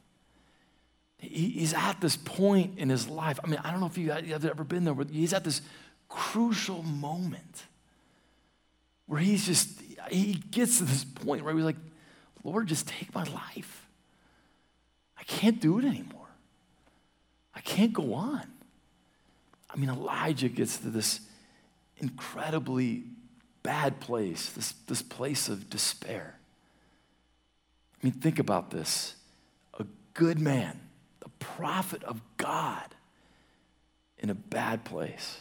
He, 1.16 1.48
he's 1.50 1.72
at 1.72 2.00
this 2.00 2.16
point 2.16 2.78
in 2.78 2.88
his 2.88 3.08
life. 3.08 3.38
I 3.42 3.46
mean, 3.46 3.60
I 3.64 3.70
don't 3.70 3.80
know 3.80 3.86
if 3.86 3.96
you 3.96 4.10
have 4.10 4.44
ever 4.44 4.64
been 4.64 4.84
there, 4.84 4.94
but 4.94 5.10
he's 5.10 5.32
at 5.32 5.44
this 5.44 5.62
crucial 6.08 6.82
moment 6.82 7.64
where 9.06 9.20
he's 9.20 9.46
just, 9.46 9.80
he 10.10 10.34
gets 10.50 10.78
to 10.78 10.84
this 10.84 11.04
point 11.04 11.44
where 11.44 11.54
he's 11.54 11.64
like, 11.64 11.76
Lord, 12.44 12.66
just 12.66 12.88
take 12.88 13.14
my 13.14 13.24
life. 13.24 13.86
I 15.18 15.24
can't 15.24 15.60
do 15.60 15.78
it 15.78 15.84
anymore. 15.84 16.28
I 17.54 17.60
can't 17.60 17.92
go 17.92 18.14
on. 18.14 18.46
I 19.70 19.76
mean, 19.76 19.90
Elijah 19.90 20.48
gets 20.48 20.78
to 20.78 20.88
this 20.88 21.20
incredibly 21.98 23.02
bad 23.62 24.00
place, 24.00 24.50
this, 24.50 24.72
this 24.86 25.02
place 25.02 25.48
of 25.48 25.68
despair. 25.68 26.38
I 27.94 28.06
mean, 28.06 28.12
think 28.12 28.38
about 28.38 28.70
this 28.70 29.16
a 29.78 29.84
good 30.14 30.38
man, 30.38 30.80
the 31.20 31.28
prophet 31.40 32.02
of 32.04 32.20
God, 32.36 32.94
in 34.18 34.30
a 34.30 34.34
bad 34.34 34.84
place. 34.84 35.38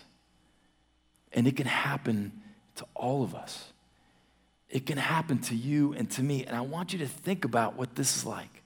And 1.32 1.48
it 1.48 1.56
can 1.56 1.68
happen 1.68 2.42
to 2.76 2.86
all 2.96 3.24
of 3.24 3.36
us. 3.36 3.72
It 4.70 4.86
can 4.86 4.98
happen 4.98 5.40
to 5.44 5.56
you 5.56 5.94
and 5.94 6.10
to 6.12 6.24
me. 6.24 6.46
And 6.46 6.56
I 6.56 6.62
want 6.62 6.94
you 6.94 7.00
to 7.00 7.08
think 7.08 7.46
about 7.46 7.76
what 7.76 7.96
this 7.96 8.18
is 8.18 8.26
like. 8.26 8.64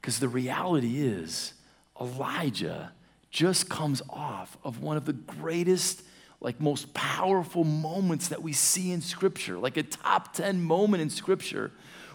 Because 0.00 0.18
the 0.18 0.28
reality 0.28 1.02
is, 1.02 1.54
Elijah 2.00 2.92
just 3.30 3.68
comes 3.68 4.02
off 4.10 4.56
of 4.64 4.82
one 4.82 4.96
of 4.96 5.04
the 5.04 5.12
greatest, 5.12 6.02
like 6.40 6.60
most 6.60 6.92
powerful 6.94 7.64
moments 7.64 8.28
that 8.28 8.42
we 8.42 8.52
see 8.52 8.90
in 8.90 9.00
Scripture, 9.00 9.58
like 9.58 9.76
a 9.76 9.82
top 9.82 10.32
10 10.32 10.62
moment 10.62 11.02
in 11.02 11.10
Scripture 11.10 11.70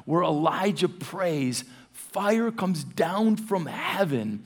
where 0.05 0.23
Elijah 0.23 0.89
prays, 0.89 1.63
fire 1.91 2.51
comes 2.51 2.83
down 2.83 3.35
from 3.35 3.65
heaven 3.65 4.43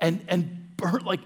and, 0.00 0.24
and 0.28 0.76
burn, 0.76 1.04
like, 1.04 1.20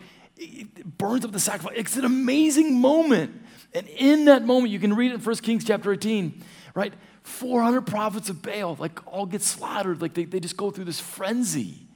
burns 0.99 1.25
up 1.25 1.33
the 1.33 1.41
sacrifice. 1.41 1.75
It's 1.77 1.97
an 1.97 2.05
amazing 2.05 2.81
moment. 2.81 3.43
And 3.77 3.87
in 3.89 4.25
that 4.25 4.43
moment, 4.43 4.73
you 4.73 4.79
can 4.79 4.97
read 4.97 5.13
it 5.13 5.17
in 5.17 5.21
1 5.21 5.37
Kings 5.37 5.63
chapter 5.63 5.93
18, 5.93 6.43
right? 6.75 6.95
400 7.25 7.83
prophets 7.83 8.31
of 8.31 8.41
Baal, 8.41 8.75
like, 8.81 9.07
all 9.07 9.27
get 9.27 9.43
slaughtered. 9.43 10.01
Like, 10.01 10.15
they, 10.15 10.25
they 10.25 10.41
just 10.41 10.57
go 10.57 10.71
through 10.71 10.87
this 10.87 10.99
frenzy. 10.99 11.87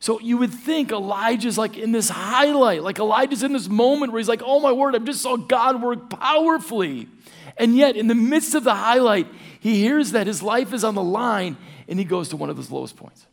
So 0.00 0.18
you 0.18 0.38
would 0.38 0.52
think 0.52 0.90
Elijah's 0.90 1.56
like 1.56 1.76
in 1.76 1.92
this 1.92 2.08
highlight, 2.08 2.82
like 2.82 2.98
Elijah's 2.98 3.42
in 3.42 3.52
this 3.52 3.68
moment 3.68 4.10
where 4.10 4.18
he's 4.18 4.30
like, 4.30 4.42
oh 4.42 4.58
my 4.58 4.72
word, 4.72 4.96
I 4.96 4.98
just 4.98 5.20
saw 5.20 5.36
God 5.36 5.82
work 5.82 6.08
powerfully. 6.08 7.06
And 7.58 7.76
yet, 7.76 7.96
in 7.96 8.06
the 8.06 8.14
midst 8.14 8.54
of 8.54 8.64
the 8.64 8.74
highlight, 8.74 9.28
he 9.60 9.78
hears 9.78 10.12
that 10.12 10.26
his 10.26 10.42
life 10.42 10.72
is 10.72 10.82
on 10.82 10.94
the 10.94 11.02
line 11.02 11.58
and 11.86 11.98
he 11.98 12.04
goes 12.06 12.30
to 12.30 12.36
one 12.36 12.48
of 12.48 12.56
his 12.56 12.72
lowest 12.72 12.96
points. 12.96 13.26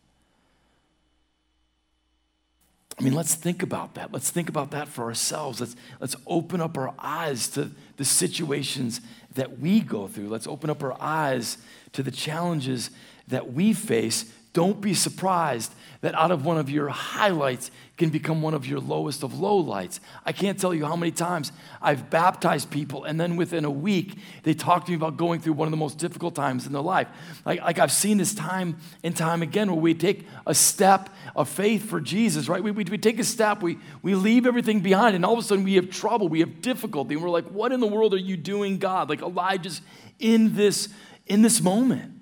I 2.98 3.02
mean, 3.02 3.14
let's 3.14 3.34
think 3.34 3.62
about 3.62 3.94
that. 3.94 4.12
Let's 4.12 4.30
think 4.30 4.48
about 4.48 4.72
that 4.72 4.88
for 4.88 5.04
ourselves. 5.04 5.60
Let's, 5.60 5.76
let's 6.00 6.16
open 6.26 6.60
up 6.60 6.76
our 6.76 6.92
eyes 6.98 7.48
to 7.50 7.70
the 7.98 8.04
situations 8.04 9.02
that 9.34 9.58
we 9.58 9.80
go 9.80 10.08
through. 10.08 10.28
Let's 10.28 10.46
open 10.46 10.70
up 10.70 10.82
our 10.82 10.96
eyes 11.00 11.58
to 11.92 12.02
the 12.02 12.10
challenges 12.10 12.90
that 13.26 13.52
we 13.52 13.74
face. 13.74 14.32
Don't 14.52 14.80
be 14.80 14.94
surprised 14.94 15.72
that 16.00 16.14
out 16.14 16.30
of 16.30 16.44
one 16.44 16.58
of 16.58 16.70
your 16.70 16.88
highlights 16.88 17.70
can 17.96 18.08
become 18.08 18.40
one 18.40 18.54
of 18.54 18.64
your 18.66 18.78
lowest 18.78 19.24
of 19.24 19.32
lowlights. 19.32 19.98
I 20.24 20.32
can't 20.32 20.58
tell 20.58 20.72
you 20.72 20.86
how 20.86 20.94
many 20.94 21.10
times 21.10 21.50
I've 21.82 22.08
baptized 22.08 22.70
people, 22.70 23.02
and 23.02 23.20
then 23.20 23.36
within 23.36 23.64
a 23.64 23.70
week, 23.70 24.16
they 24.44 24.54
talk 24.54 24.84
to 24.86 24.92
me 24.92 24.96
about 24.96 25.16
going 25.16 25.40
through 25.40 25.54
one 25.54 25.66
of 25.66 25.72
the 25.72 25.76
most 25.76 25.98
difficult 25.98 26.36
times 26.36 26.66
in 26.66 26.72
their 26.72 26.82
life. 26.82 27.08
Like, 27.44 27.60
like 27.60 27.78
I've 27.80 27.90
seen 27.90 28.18
this 28.18 28.34
time 28.34 28.76
and 29.02 29.16
time 29.16 29.42
again 29.42 29.70
where 29.70 29.80
we 29.80 29.94
take 29.94 30.26
a 30.46 30.54
step 30.54 31.10
of 31.34 31.48
faith 31.48 31.90
for 31.90 32.00
Jesus, 32.00 32.48
right? 32.48 32.62
We, 32.62 32.70
we, 32.70 32.84
we 32.84 32.98
take 32.98 33.18
a 33.18 33.24
step, 33.24 33.60
we, 33.60 33.78
we 34.02 34.14
leave 34.14 34.46
everything 34.46 34.80
behind, 34.80 35.16
and 35.16 35.24
all 35.24 35.32
of 35.32 35.40
a 35.40 35.42
sudden 35.42 35.64
we 35.64 35.74
have 35.74 35.90
trouble, 35.90 36.28
we 36.28 36.40
have 36.40 36.62
difficulty, 36.62 37.14
and 37.14 37.22
we're 37.22 37.30
like, 37.30 37.46
what 37.46 37.72
in 37.72 37.80
the 37.80 37.88
world 37.88 38.14
are 38.14 38.18
you 38.18 38.36
doing, 38.36 38.78
God? 38.78 39.10
Like 39.10 39.20
Elijah's 39.20 39.82
in 40.20 40.54
this, 40.54 40.88
in 41.26 41.42
this 41.42 41.60
moment. 41.60 42.17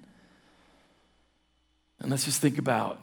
And 2.00 2.10
let's 2.10 2.24
just 2.24 2.40
think 2.40 2.58
about 2.58 3.00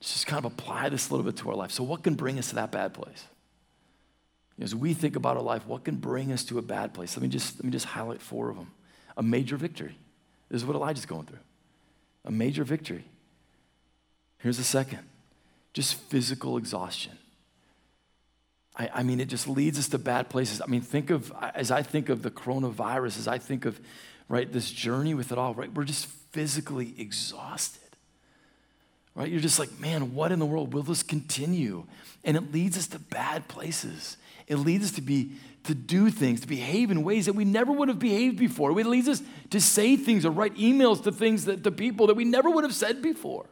just 0.00 0.26
kind 0.26 0.44
of 0.44 0.52
apply 0.52 0.88
this 0.88 1.08
a 1.08 1.14
little 1.14 1.24
bit 1.24 1.36
to 1.38 1.50
our 1.50 1.54
life. 1.54 1.70
So, 1.70 1.84
what 1.84 2.02
can 2.02 2.14
bring 2.14 2.38
us 2.38 2.48
to 2.48 2.56
that 2.56 2.72
bad 2.72 2.92
place? 2.92 3.24
As 4.60 4.74
we 4.74 4.94
think 4.94 5.16
about 5.16 5.36
our 5.36 5.42
life, 5.42 5.66
what 5.66 5.84
can 5.84 5.96
bring 5.96 6.30
us 6.30 6.44
to 6.44 6.58
a 6.58 6.62
bad 6.62 6.92
place? 6.92 7.16
Let 7.16 7.22
me 7.22 7.28
just, 7.28 7.56
let 7.56 7.64
me 7.64 7.70
just 7.70 7.86
highlight 7.86 8.20
four 8.20 8.50
of 8.50 8.56
them. 8.56 8.70
A 9.16 9.22
major 9.22 9.56
victory. 9.56 9.96
This 10.48 10.62
is 10.62 10.66
what 10.66 10.76
Elijah's 10.76 11.06
going 11.06 11.26
through. 11.26 11.38
A 12.24 12.30
major 12.30 12.62
victory. 12.62 13.04
Here's 14.38 14.58
the 14.58 14.64
second 14.64 15.00
just 15.72 15.94
physical 15.94 16.58
exhaustion. 16.58 17.12
I, 18.76 18.90
I, 18.94 19.02
mean, 19.02 19.20
it 19.20 19.28
just 19.28 19.48
leads 19.48 19.78
us 19.78 19.88
to 19.88 19.98
bad 19.98 20.28
places. 20.28 20.60
I 20.60 20.66
mean, 20.66 20.82
think 20.82 21.10
of, 21.10 21.32
as 21.54 21.70
I 21.70 21.82
think 21.82 22.08
of 22.08 22.22
the 22.22 22.30
coronavirus, 22.30 23.18
as 23.18 23.28
I 23.28 23.38
think 23.38 23.64
of, 23.64 23.80
right, 24.28 24.50
this 24.50 24.70
journey 24.70 25.14
with 25.14 25.32
it 25.32 25.38
all, 25.38 25.54
right, 25.54 25.72
we're 25.72 25.84
just 25.84 26.06
physically 26.06 26.94
exhausted 26.98 27.81
right? 29.14 29.30
You're 29.30 29.40
just 29.40 29.58
like, 29.58 29.78
man, 29.78 30.14
what 30.14 30.32
in 30.32 30.38
the 30.38 30.46
world 30.46 30.72
will 30.72 30.82
this 30.82 31.02
continue? 31.02 31.84
And 32.24 32.36
it 32.36 32.52
leads 32.52 32.78
us 32.78 32.86
to 32.88 32.98
bad 32.98 33.48
places. 33.48 34.16
It 34.46 34.56
leads 34.56 34.86
us 34.86 34.92
to 34.92 35.02
be 35.02 35.32
to 35.64 35.74
do 35.76 36.10
things, 36.10 36.40
to 36.40 36.48
behave 36.48 36.90
in 36.90 37.04
ways 37.04 37.26
that 37.26 37.34
we 37.34 37.44
never 37.44 37.70
would 37.70 37.88
have 37.88 38.00
behaved 38.00 38.36
before. 38.36 38.78
It 38.78 38.86
leads 38.86 39.08
us 39.08 39.22
to 39.50 39.60
say 39.60 39.96
things 39.96 40.26
or 40.26 40.30
write 40.30 40.56
emails 40.56 41.04
to 41.04 41.12
things 41.12 41.44
that 41.44 41.62
to 41.62 41.70
people 41.70 42.08
that 42.08 42.14
we 42.14 42.24
never 42.24 42.50
would 42.50 42.64
have 42.64 42.74
said 42.74 43.00
before. 43.00 43.46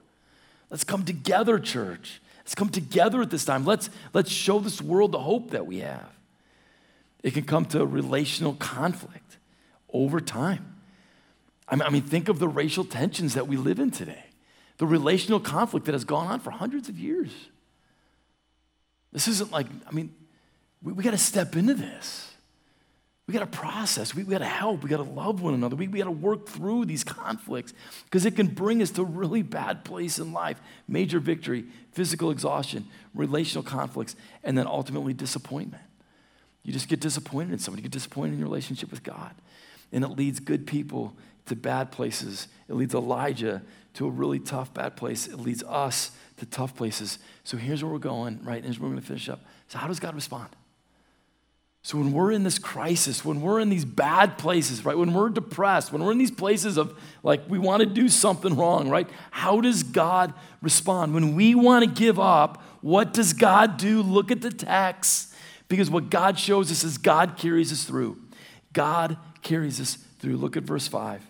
Let's 0.71 0.83
come 0.83 1.05
together, 1.05 1.59
church. 1.61 2.21
Let's 2.39 2.55
come 2.57 2.69
together 2.69 3.23
at 3.23 3.31
this 3.31 3.45
time. 3.45 3.65
Let's, 3.65 3.91
let's 4.13 4.31
show 4.31 4.59
this 4.59 4.83
world 4.83 5.13
the 5.13 5.21
hope 5.21 5.51
that 5.51 5.67
we 5.67 5.79
have. 5.79 6.11
It 7.23 7.35
can 7.35 7.45
come 7.45 7.65
to 7.67 7.87
relational 7.87 8.55
conflict 8.55 9.37
over 9.93 10.21
time. 10.21 10.75
I 11.69 11.77
mean, 11.77 11.83
I 11.83 11.91
mean, 11.91 12.03
think 12.03 12.29
of 12.29 12.41
the 12.41 12.49
racial 12.49 12.85
tensions 12.85 13.35
that 13.35 13.47
we 13.47 13.57
live 13.57 13.79
in 13.79 13.93
today 13.93 14.25
the 14.81 14.87
relational 14.87 15.39
conflict 15.39 15.85
that 15.85 15.93
has 15.93 16.07
gone 16.07 16.27
on 16.27 16.41
for 16.41 16.51
hundreds 16.51 16.89
of 16.89 16.99
years. 16.99 17.31
This 19.13 19.29
isn't 19.29 19.53
like, 19.53 19.67
I 19.87 19.91
mean, 19.93 20.15
we, 20.83 20.95
we 20.95 21.05
got 21.05 21.11
to 21.11 21.19
step 21.19 21.55
into 21.55 21.75
this. 21.75 22.33
We 23.27 23.35
got 23.35 23.41
to 23.41 23.59
process. 23.59 24.15
We, 24.15 24.25
we 24.25 24.31
got 24.31 24.39
to 24.39 24.47
help. 24.47 24.83
We 24.83 24.89
got 24.89 24.97
to 24.97 25.03
love 25.03 25.43
one 25.43 25.53
another. 25.53 25.77
We, 25.77 25.87
we 25.87 25.99
got 25.99 26.07
to 26.07 26.11
work 26.11 26.49
through 26.49 26.87
these 26.87 27.05
conflicts 27.05 27.75
because 28.05 28.25
it 28.25 28.37
can 28.37 28.47
bring 28.47 28.81
us 28.81 28.91
to 28.93 29.03
a 29.03 29.05
really 29.05 29.43
bad 29.43 29.85
place 29.85 30.19
in 30.19 30.33
life 30.33 30.59
major 30.89 31.21
victory, 31.21 31.67
physical 31.93 32.31
exhaustion, 32.31 32.87
relational 33.15 33.63
conflicts, 33.63 34.17
and 34.43 34.57
then 34.57 34.67
ultimately 34.67 35.13
disappointment. 35.13 35.83
You 36.63 36.73
just 36.73 36.89
get 36.89 37.01
disappointed 37.01 37.53
in 37.53 37.59
somebody, 37.59 37.83
you 37.83 37.91
get 37.91 37.93
disappointed 37.93 38.33
in 38.33 38.39
your 38.39 38.49
relationship 38.49 38.91
with 38.91 39.03
God. 39.03 39.35
And 39.93 40.05
it 40.05 40.09
leads 40.09 40.41
good 40.41 40.67
people 40.67 41.17
to 41.47 41.57
bad 41.57 41.91
places. 41.91 42.49
It 42.69 42.75
leads 42.75 42.95
Elijah 42.95 43.63
to 43.95 44.07
a 44.07 44.11
really 44.11 44.39
tough, 44.39 44.73
bad 44.73 44.97
place. 44.97 45.27
It 45.27 45.39
leads 45.39 45.63
us 45.65 46.13
to 46.39 46.47
tough 46.47 46.77
places. 46.77 47.19
So 47.45 47.57
here's 47.57 47.83
where 47.83 47.93
we're 47.93 47.99
going, 47.99 48.43
right? 48.45 48.57
And 48.57 48.65
here's 48.65 48.79
where 48.79 48.89
we're 48.89 48.95
going 48.95 49.03
to 49.03 49.09
finish 49.09 49.29
up. 49.29 49.45
So, 49.69 49.79
how 49.79 49.87
does 49.87 50.01
God 50.01 50.15
respond? 50.15 50.49
So, 51.83 51.99
when 51.99 52.13
we're 52.13 52.33
in 52.33 52.45
this 52.45 52.59
crisis, 52.59 53.25
when 53.25 53.41
we're 53.41 53.61
in 53.61 53.69
these 53.69 53.85
bad 53.85 54.39
places, 54.39 54.85
right? 54.85 54.97
When 54.97 55.13
we're 55.13 55.29
depressed, 55.29 55.93
when 55.93 56.05
we're 56.05 56.13
in 56.13 56.19
these 56.19 56.31
places 56.31 56.77
of 56.77 56.99
like 57.23 57.43
we 57.49 57.59
want 57.59 57.81
to 57.81 57.87
do 57.87 58.09
something 58.09 58.57
wrong, 58.57 58.89
right? 58.89 59.09
How 59.31 59.61
does 59.61 59.83
God 59.83 60.35
respond? 60.63 61.15
When 61.15 61.35
we 61.35 61.55
want 61.55 61.85
to 61.85 61.91
give 61.91 62.19
up, 62.19 62.63
what 62.81 63.13
does 63.13 63.33
God 63.33 63.77
do? 63.77 64.03
Look 64.03 64.31
at 64.31 64.41
the 64.41 64.51
text. 64.51 65.35
Because 65.69 65.89
what 65.89 66.11
God 66.11 66.39
shows 66.39 66.71
us 66.73 66.83
is 66.83 66.99
God 66.99 67.37
carries 67.37 67.73
us 67.73 67.85
through. 67.85 68.19
God 68.73 69.17
carries 69.43 69.81
us 69.81 69.97
through. 70.19 70.37
Look 70.37 70.57
at 70.57 70.63
verse 70.63 70.89
5. 70.89 71.23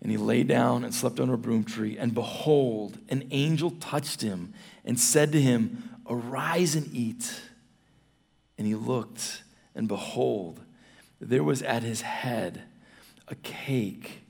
And 0.00 0.10
he 0.10 0.16
lay 0.16 0.44
down 0.44 0.84
and 0.84 0.94
slept 0.94 1.18
under 1.18 1.34
a 1.34 1.38
broom 1.38 1.64
tree. 1.64 1.98
And 1.98 2.14
behold, 2.14 2.98
an 3.08 3.26
angel 3.30 3.72
touched 3.72 4.22
him 4.22 4.54
and 4.84 4.98
said 4.98 5.32
to 5.32 5.40
him, 5.40 5.90
Arise 6.08 6.74
and 6.76 6.88
eat. 6.94 7.40
And 8.56 8.66
he 8.66 8.74
looked, 8.74 9.42
and 9.74 9.88
behold, 9.88 10.60
there 11.20 11.44
was 11.44 11.62
at 11.62 11.82
his 11.82 12.02
head 12.02 12.62
a 13.26 13.34
cake 13.36 14.22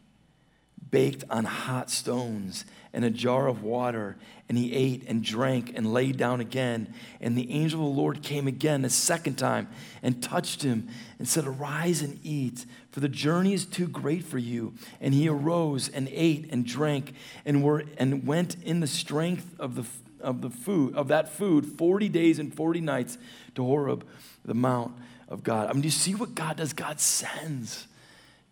baked 0.91 1.25
on 1.31 1.45
hot 1.45 1.91
stones 1.91 2.65
and 2.93 3.05
a 3.05 3.11
jar 3.11 3.47
of 3.47 3.63
water. 3.63 4.17
And 4.49 4.57
he 4.57 4.73
ate 4.73 5.05
and 5.07 5.23
drank 5.23 5.73
and 5.77 5.93
lay 5.93 6.11
down 6.13 6.41
again. 6.41 6.95
And 7.21 7.37
the 7.37 7.51
angel 7.53 7.87
of 7.87 7.95
the 7.95 8.01
Lord 8.01 8.23
came 8.23 8.47
again 8.47 8.85
a 8.85 8.91
second 8.91 9.37
time 9.37 9.69
and 10.03 10.23
touched 10.23 10.63
him 10.63 10.89
and 11.19 11.29
said, 11.29 11.47
Arise 11.47 12.01
and 12.01 12.19
eat, 12.23 12.65
for 12.91 13.01
the 13.01 13.09
journey 13.09 13.53
is 13.53 13.67
too 13.67 13.87
great 13.87 14.25
for 14.25 14.39
you. 14.39 14.73
And 15.01 15.13
he 15.13 15.29
arose 15.29 15.91
and 15.91 16.09
ate 16.11 16.49
and 16.51 16.65
drank 16.65 17.13
and, 17.45 17.63
were, 17.63 17.85
and 17.99 18.27
went 18.27 18.57
in 18.63 18.81
the 18.81 18.87
strength 18.87 19.55
of, 19.59 19.75
the, 19.75 19.85
of, 20.21 20.41
the 20.41 20.51
food, 20.51 20.95
of 20.97 21.09
that 21.09 21.29
food 21.29 21.67
40 21.67 22.09
days 22.09 22.39
and 22.39 22.55
40 22.55 22.81
nights 22.81 23.19
to 23.55 23.63
Horeb, 23.63 24.07
the 24.47 24.55
mount 24.55 24.97
of 25.29 25.43
God. 25.43 25.69
I 25.69 25.73
mean, 25.75 25.83
do 25.83 25.89
you 25.89 25.93
see 25.93 26.15
what 26.15 26.35
God 26.35 26.57
does? 26.57 26.73
God 26.73 27.01
sends. 27.01 27.87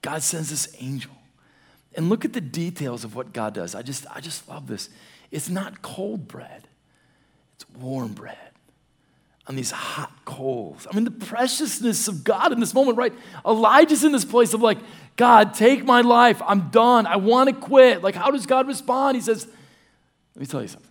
God 0.02 0.22
sends 0.22 0.50
this 0.50 0.76
angel. 0.78 1.12
And 1.94 2.10
look 2.10 2.26
at 2.26 2.34
the 2.34 2.42
details 2.42 3.04
of 3.04 3.16
what 3.16 3.32
God 3.32 3.54
does. 3.54 3.74
I 3.74 3.80
just, 3.80 4.06
I 4.14 4.20
just 4.20 4.46
love 4.48 4.66
this. 4.66 4.90
It's 5.36 5.50
not 5.50 5.82
cold 5.82 6.26
bread, 6.26 6.66
it's 7.56 7.68
warm 7.78 8.14
bread 8.14 8.38
on 9.46 9.54
these 9.54 9.70
hot 9.70 10.24
coals. 10.24 10.86
I 10.90 10.94
mean, 10.94 11.04
the 11.04 11.10
preciousness 11.10 12.08
of 12.08 12.24
God 12.24 12.52
in 12.52 12.58
this 12.58 12.72
moment, 12.72 12.96
right? 12.96 13.12
Elijah's 13.44 14.02
in 14.02 14.12
this 14.12 14.24
place 14.24 14.54
of 14.54 14.62
like, 14.62 14.78
God, 15.16 15.52
take 15.52 15.84
my 15.84 16.00
life. 16.00 16.40
I'm 16.44 16.70
done. 16.70 17.06
I 17.06 17.16
want 17.16 17.50
to 17.50 17.54
quit. 17.54 18.02
Like, 18.02 18.14
how 18.14 18.30
does 18.30 18.46
God 18.46 18.66
respond? 18.66 19.14
He 19.14 19.20
says, 19.20 19.46
Let 20.34 20.40
me 20.40 20.46
tell 20.46 20.62
you 20.62 20.68
something. 20.68 20.90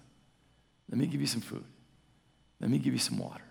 Let 0.91 0.99
me 0.99 1.07
give 1.07 1.21
you 1.21 1.27
some 1.27 1.41
food. 1.41 1.65
Let 2.61 2.69
me 2.69 2.77
give 2.77 2.93
you 2.93 2.99
some 2.99 3.17
water. 3.17 3.43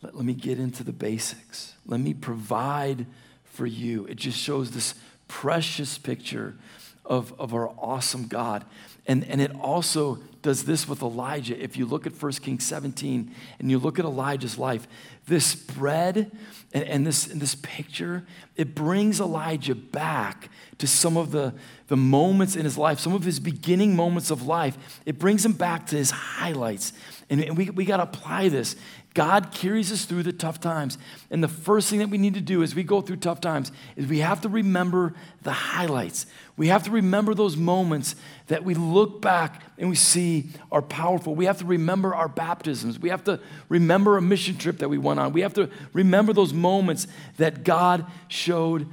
Let, 0.00 0.16
let 0.16 0.24
me 0.24 0.32
get 0.32 0.58
into 0.58 0.82
the 0.84 0.92
basics. 0.92 1.74
Let 1.84 2.00
me 2.00 2.14
provide 2.14 3.04
for 3.44 3.66
you. 3.66 4.06
It 4.06 4.16
just 4.16 4.38
shows 4.38 4.70
this 4.70 4.94
precious 5.28 5.98
picture 5.98 6.56
of, 7.04 7.38
of 7.38 7.52
our 7.52 7.68
awesome 7.78 8.26
God. 8.26 8.64
And, 9.06 9.24
and 9.24 9.40
it 9.40 9.54
also 9.60 10.18
does 10.40 10.64
this 10.64 10.88
with 10.88 11.02
Elijah. 11.02 11.60
If 11.62 11.76
you 11.76 11.86
look 11.86 12.06
at 12.06 12.22
1 12.22 12.32
Kings 12.32 12.64
17 12.66 13.34
and 13.58 13.70
you 13.70 13.78
look 13.78 13.98
at 13.98 14.04
Elijah's 14.04 14.58
life, 14.58 14.86
this 15.26 15.54
bread 15.54 16.30
and, 16.72 16.84
and 16.84 17.06
this, 17.06 17.26
and 17.26 17.40
this 17.40 17.54
picture, 17.54 18.26
it 18.56 18.74
brings 18.74 19.20
Elijah 19.20 19.74
back 19.74 20.50
to 20.78 20.86
some 20.86 21.16
of 21.16 21.30
the, 21.30 21.54
the 21.88 21.96
moments 21.96 22.56
in 22.56 22.64
his 22.64 22.76
life, 22.76 22.98
some 22.98 23.14
of 23.14 23.24
his 23.24 23.40
beginning 23.40 23.96
moments 23.96 24.30
of 24.30 24.46
life. 24.46 25.00
It 25.06 25.18
brings 25.18 25.44
him 25.44 25.52
back 25.52 25.86
to 25.88 25.96
his 25.96 26.10
highlights. 26.10 26.92
And, 27.30 27.42
and 27.42 27.56
we, 27.56 27.70
we 27.70 27.84
got 27.84 27.98
to 27.98 28.04
apply 28.04 28.48
this. 28.48 28.76
God 29.14 29.52
carries 29.52 29.92
us 29.92 30.04
through 30.04 30.24
the 30.24 30.32
tough 30.32 30.60
times. 30.60 30.98
And 31.30 31.42
the 31.42 31.48
first 31.48 31.88
thing 31.88 32.00
that 32.00 32.10
we 32.10 32.18
need 32.18 32.34
to 32.34 32.40
do 32.40 32.64
as 32.64 32.74
we 32.74 32.82
go 32.82 33.00
through 33.00 33.16
tough 33.16 33.40
times 33.40 33.70
is 33.94 34.08
we 34.08 34.18
have 34.18 34.40
to 34.40 34.48
remember 34.48 35.14
the 35.42 35.52
highlights. 35.52 36.26
We 36.56 36.66
have 36.66 36.82
to 36.84 36.90
remember 36.90 37.32
those 37.32 37.56
moments 37.56 38.16
that 38.48 38.64
we 38.64 38.74
look 38.74 39.22
back 39.22 39.62
and 39.78 39.88
we 39.88 39.94
see 39.94 40.50
are 40.72 40.82
powerful. 40.82 41.36
We 41.36 41.44
have 41.44 41.58
to 41.58 41.64
remember 41.64 42.12
our 42.12 42.26
baptisms. 42.26 42.98
We 42.98 43.08
have 43.10 43.22
to 43.24 43.38
remember 43.68 44.16
a 44.16 44.22
mission 44.22 44.56
trip 44.56 44.78
that 44.78 44.88
we 44.88 44.98
went 44.98 45.20
on. 45.20 45.32
We 45.32 45.42
have 45.42 45.54
to 45.54 45.70
remember 45.92 46.32
those 46.32 46.52
moments 46.52 47.06
that 47.36 47.62
God 47.62 48.04
showed 48.26 48.88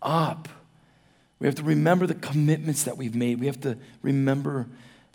up. 0.00 0.48
We 1.40 1.46
have 1.46 1.56
to 1.56 1.62
remember 1.62 2.06
the 2.06 2.14
commitments 2.14 2.84
that 2.84 2.96
we've 2.96 3.14
made. 3.14 3.38
We 3.38 3.46
have 3.46 3.60
to 3.60 3.76
remember 4.00 4.66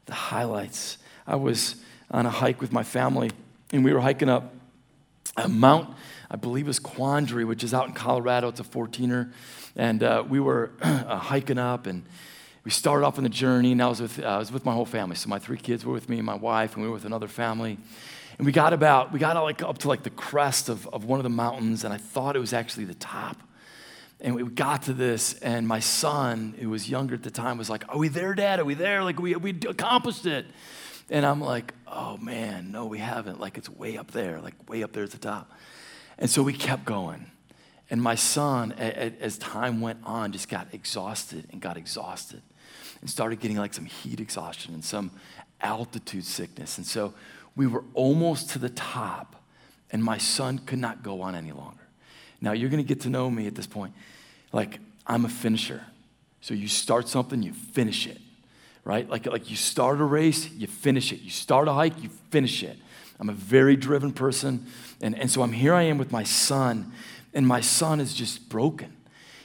the 0.05 0.13
highlights. 0.13 0.99
I 1.25 1.37
was 1.37 1.75
on 2.11 2.27
a 2.27 2.29
hike 2.29 2.61
with 2.61 2.71
my 2.71 2.83
family 2.83 3.31
and 3.73 3.83
we 3.83 3.91
were 3.91 3.99
hiking 3.99 4.29
up 4.29 4.53
a 5.35 5.49
Mount, 5.49 5.95
I 6.29 6.35
believe 6.35 6.67
it's 6.67 6.79
Quandary, 6.79 7.43
which 7.43 7.63
is 7.63 7.73
out 7.73 7.87
in 7.87 7.93
Colorado. 7.93 8.49
It's 8.49 8.59
a 8.59 8.63
14er. 8.63 9.33
And 9.75 10.03
uh, 10.03 10.23
we 10.27 10.39
were 10.39 10.71
uh, 10.81 11.17
hiking 11.17 11.57
up, 11.57 11.87
and 11.87 12.03
we 12.63 12.69
started 12.69 13.03
off 13.03 13.17
on 13.17 13.23
the 13.23 13.29
journey, 13.31 13.71
and 13.71 13.81
I 13.81 13.87
was, 13.87 13.99
with, 13.99 14.19
uh, 14.19 14.27
I 14.27 14.37
was 14.37 14.51
with 14.51 14.63
my 14.63 14.73
whole 14.73 14.85
family. 14.85 15.15
So 15.15 15.27
my 15.27 15.39
three 15.39 15.57
kids 15.57 15.83
were 15.83 15.91
with 15.91 16.07
me, 16.07 16.17
and 16.17 16.25
my 16.25 16.35
wife, 16.35 16.75
and 16.75 16.83
we 16.83 16.87
were 16.87 16.93
with 16.93 17.05
another 17.05 17.27
family. 17.27 17.79
And 18.37 18.45
we 18.45 18.51
got 18.51 18.73
about, 18.73 19.11
we 19.11 19.17
got 19.17 19.41
like 19.43 19.63
up 19.63 19.79
to 19.79 19.87
like 19.87 20.03
the 20.03 20.11
crest 20.11 20.69
of, 20.69 20.87
of 20.89 21.05
one 21.05 21.19
of 21.19 21.23
the 21.23 21.29
mountains, 21.29 21.83
and 21.83 21.91
I 21.91 21.97
thought 21.97 22.35
it 22.35 22.39
was 22.39 22.53
actually 22.53 22.85
the 22.85 22.93
top. 22.93 23.41
And 24.21 24.35
we 24.35 24.43
got 24.43 24.83
to 24.83 24.93
this, 24.93 25.33
and 25.39 25.67
my 25.67 25.79
son, 25.79 26.53
who 26.59 26.69
was 26.69 26.87
younger 26.87 27.15
at 27.15 27.23
the 27.23 27.31
time, 27.31 27.57
was 27.57 27.71
like, 27.71 27.83
Are 27.89 27.97
we 27.97 28.07
there, 28.07 28.35
Dad? 28.35 28.59
Are 28.59 28.65
we 28.65 28.75
there? 28.75 29.03
Like, 29.03 29.19
we, 29.19 29.35
we 29.35 29.49
accomplished 29.67 30.27
it. 30.27 30.45
And 31.13 31.27
I'm 31.27 31.39
like, 31.39 31.75
oh 31.85 32.17
man, 32.17 32.71
no, 32.71 32.87
we 32.87 32.97
haven't. 32.97 33.39
Like 33.39 33.59
it's 33.59 33.69
way 33.69 33.97
up 33.97 34.09
there, 34.11 34.41
like 34.41 34.55
way 34.67 34.81
up 34.81 34.93
there 34.93 35.03
at 35.03 35.11
the 35.11 35.19
top. 35.19 35.51
And 36.17 36.27
so 36.27 36.41
we 36.41 36.53
kept 36.53 36.85
going. 36.85 37.27
And 37.91 38.01
my 38.01 38.15
son, 38.15 38.71
as 38.71 39.37
time 39.37 39.79
went 39.79 39.99
on, 40.03 40.31
just 40.31 40.49
got 40.49 40.73
exhausted 40.73 41.45
and 41.51 41.61
got 41.61 41.77
exhausted 41.77 42.41
and 42.99 43.07
started 43.07 43.39
getting 43.39 43.57
like 43.57 43.75
some 43.75 43.85
heat 43.85 44.19
exhaustion 44.19 44.73
and 44.73 44.83
some 44.83 45.11
altitude 45.61 46.25
sickness. 46.25 46.79
And 46.79 46.87
so 46.87 47.13
we 47.55 47.67
were 47.67 47.83
almost 47.93 48.49
to 48.51 48.59
the 48.59 48.69
top, 48.69 49.35
and 49.91 50.03
my 50.03 50.17
son 50.17 50.57
could 50.57 50.79
not 50.79 51.03
go 51.03 51.21
on 51.21 51.35
any 51.35 51.51
longer. 51.51 51.83
Now, 52.41 52.53
you're 52.53 52.71
going 52.71 52.83
to 52.83 52.87
get 52.87 53.01
to 53.01 53.09
know 53.09 53.29
me 53.29 53.45
at 53.45 53.53
this 53.53 53.67
point. 53.67 53.93
Like, 54.51 54.79
I'm 55.05 55.25
a 55.25 55.29
finisher. 55.29 55.83
So 56.41 56.55
you 56.55 56.67
start 56.67 57.07
something, 57.07 57.43
you 57.43 57.53
finish 57.53 58.07
it 58.07 58.19
right? 58.85 59.09
Like, 59.09 59.25
like 59.25 59.49
you 59.49 59.55
start 59.55 59.99
a 59.99 60.03
race, 60.03 60.49
you 60.51 60.67
finish 60.67 61.11
it. 61.11 61.21
You 61.21 61.29
start 61.29 61.67
a 61.67 61.73
hike, 61.73 62.01
you 62.01 62.09
finish 62.29 62.63
it. 62.63 62.77
I'm 63.19 63.29
a 63.29 63.33
very 63.33 63.75
driven 63.75 64.11
person. 64.11 64.65
And, 65.01 65.17
and 65.17 65.29
so 65.31 65.41
I'm 65.41 65.53
here 65.53 65.73
I 65.73 65.83
am 65.83 65.97
with 65.97 66.11
my 66.11 66.23
son, 66.23 66.91
and 67.33 67.47
my 67.47 67.61
son 67.61 67.99
is 67.99 68.13
just 68.13 68.49
broken. 68.49 68.95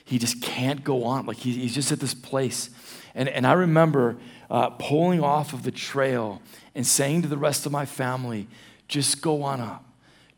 He 0.04 0.18
just 0.18 0.40
can't 0.42 0.82
go 0.82 1.04
on. 1.04 1.26
Like 1.26 1.36
he, 1.36 1.52
he's 1.52 1.74
just 1.74 1.92
at 1.92 2.00
this 2.00 2.14
place. 2.14 2.70
And, 3.14 3.28
and 3.28 3.46
I 3.46 3.52
remember 3.52 4.16
uh, 4.50 4.70
pulling 4.70 5.22
off 5.22 5.52
of 5.52 5.62
the 5.62 5.70
trail 5.70 6.40
and 6.74 6.86
saying 6.86 7.22
to 7.22 7.28
the 7.28 7.36
rest 7.36 7.66
of 7.66 7.72
my 7.72 7.84
family, 7.84 8.48
just 8.88 9.20
go 9.20 9.42
on 9.42 9.60
up. 9.60 9.84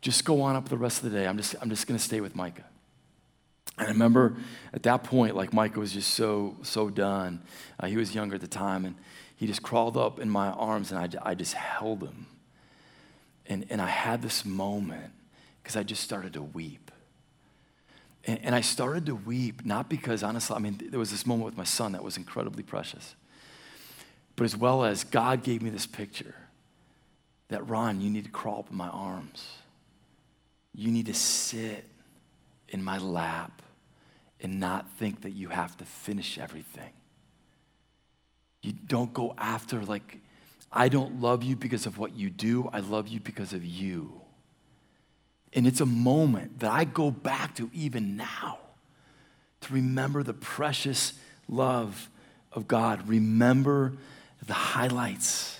Just 0.01 0.25
go 0.25 0.41
on 0.41 0.55
up 0.55 0.67
the 0.67 0.77
rest 0.77 1.03
of 1.03 1.11
the 1.11 1.17
day. 1.17 1.27
I'm 1.27 1.37
just, 1.37 1.55
I'm 1.61 1.69
just 1.69 1.87
going 1.87 1.97
to 1.97 2.03
stay 2.03 2.21
with 2.21 2.35
Micah. 2.35 2.65
And 3.81 3.89
I 3.89 3.93
remember 3.93 4.35
at 4.73 4.83
that 4.83 5.03
point, 5.03 5.35
like 5.35 5.53
Micah 5.53 5.79
was 5.79 5.91
just 5.91 6.13
so, 6.13 6.55
so 6.61 6.91
done. 6.91 7.41
Uh, 7.79 7.87
he 7.87 7.97
was 7.97 8.13
younger 8.13 8.35
at 8.35 8.41
the 8.41 8.47
time, 8.47 8.85
and 8.85 8.95
he 9.35 9.47
just 9.47 9.63
crawled 9.63 9.97
up 9.97 10.19
in 10.19 10.29
my 10.29 10.49
arms, 10.49 10.91
and 10.91 10.99
I, 10.99 11.31
I 11.31 11.33
just 11.33 11.55
held 11.55 12.03
him. 12.03 12.27
And, 13.47 13.65
and 13.71 13.81
I 13.81 13.87
had 13.87 14.21
this 14.21 14.45
moment 14.45 15.11
because 15.63 15.75
I 15.75 15.81
just 15.81 16.03
started 16.03 16.33
to 16.33 16.43
weep. 16.43 16.91
And, 18.25 18.39
and 18.43 18.53
I 18.53 18.61
started 18.61 19.07
to 19.07 19.15
weep, 19.15 19.65
not 19.65 19.89
because, 19.89 20.21
honestly, 20.21 20.55
I 20.55 20.59
mean, 20.59 20.79
there 20.91 20.99
was 20.99 21.09
this 21.09 21.25
moment 21.25 21.45
with 21.45 21.57
my 21.57 21.63
son 21.63 21.93
that 21.93 22.03
was 22.03 22.17
incredibly 22.17 22.61
precious, 22.61 23.15
but 24.35 24.43
as 24.43 24.55
well 24.55 24.85
as 24.85 25.03
God 25.03 25.41
gave 25.41 25.63
me 25.63 25.71
this 25.71 25.87
picture 25.87 26.35
that, 27.47 27.67
Ron, 27.67 27.99
you 27.99 28.11
need 28.11 28.25
to 28.25 28.31
crawl 28.31 28.59
up 28.59 28.69
in 28.69 28.77
my 28.77 28.89
arms. 28.89 29.43
You 30.75 30.91
need 30.91 31.07
to 31.07 31.15
sit 31.15 31.83
in 32.69 32.83
my 32.83 32.99
lap 32.99 33.60
and 34.41 34.59
not 34.59 34.89
think 34.97 35.21
that 35.21 35.31
you 35.31 35.49
have 35.49 35.77
to 35.77 35.85
finish 35.85 36.37
everything. 36.37 36.91
You 38.61 38.73
don't 38.73 39.13
go 39.13 39.33
after, 39.37 39.81
like, 39.81 40.19
I 40.71 40.89
don't 40.89 41.21
love 41.21 41.43
you 41.43 41.55
because 41.55 41.85
of 41.85 41.97
what 41.97 42.15
you 42.15 42.29
do, 42.29 42.69
I 42.73 42.79
love 42.79 43.07
you 43.07 43.19
because 43.19 43.53
of 43.53 43.63
you. 43.63 44.21
And 45.53 45.67
it's 45.67 45.81
a 45.81 45.85
moment 45.85 46.59
that 46.59 46.71
I 46.71 46.85
go 46.85 47.11
back 47.11 47.55
to 47.55 47.69
even 47.73 48.15
now 48.15 48.59
to 49.61 49.73
remember 49.73 50.23
the 50.23 50.33
precious 50.33 51.13
love 51.47 52.09
of 52.53 52.67
God. 52.67 53.07
Remember 53.07 53.93
the 54.45 54.53
highlights. 54.53 55.59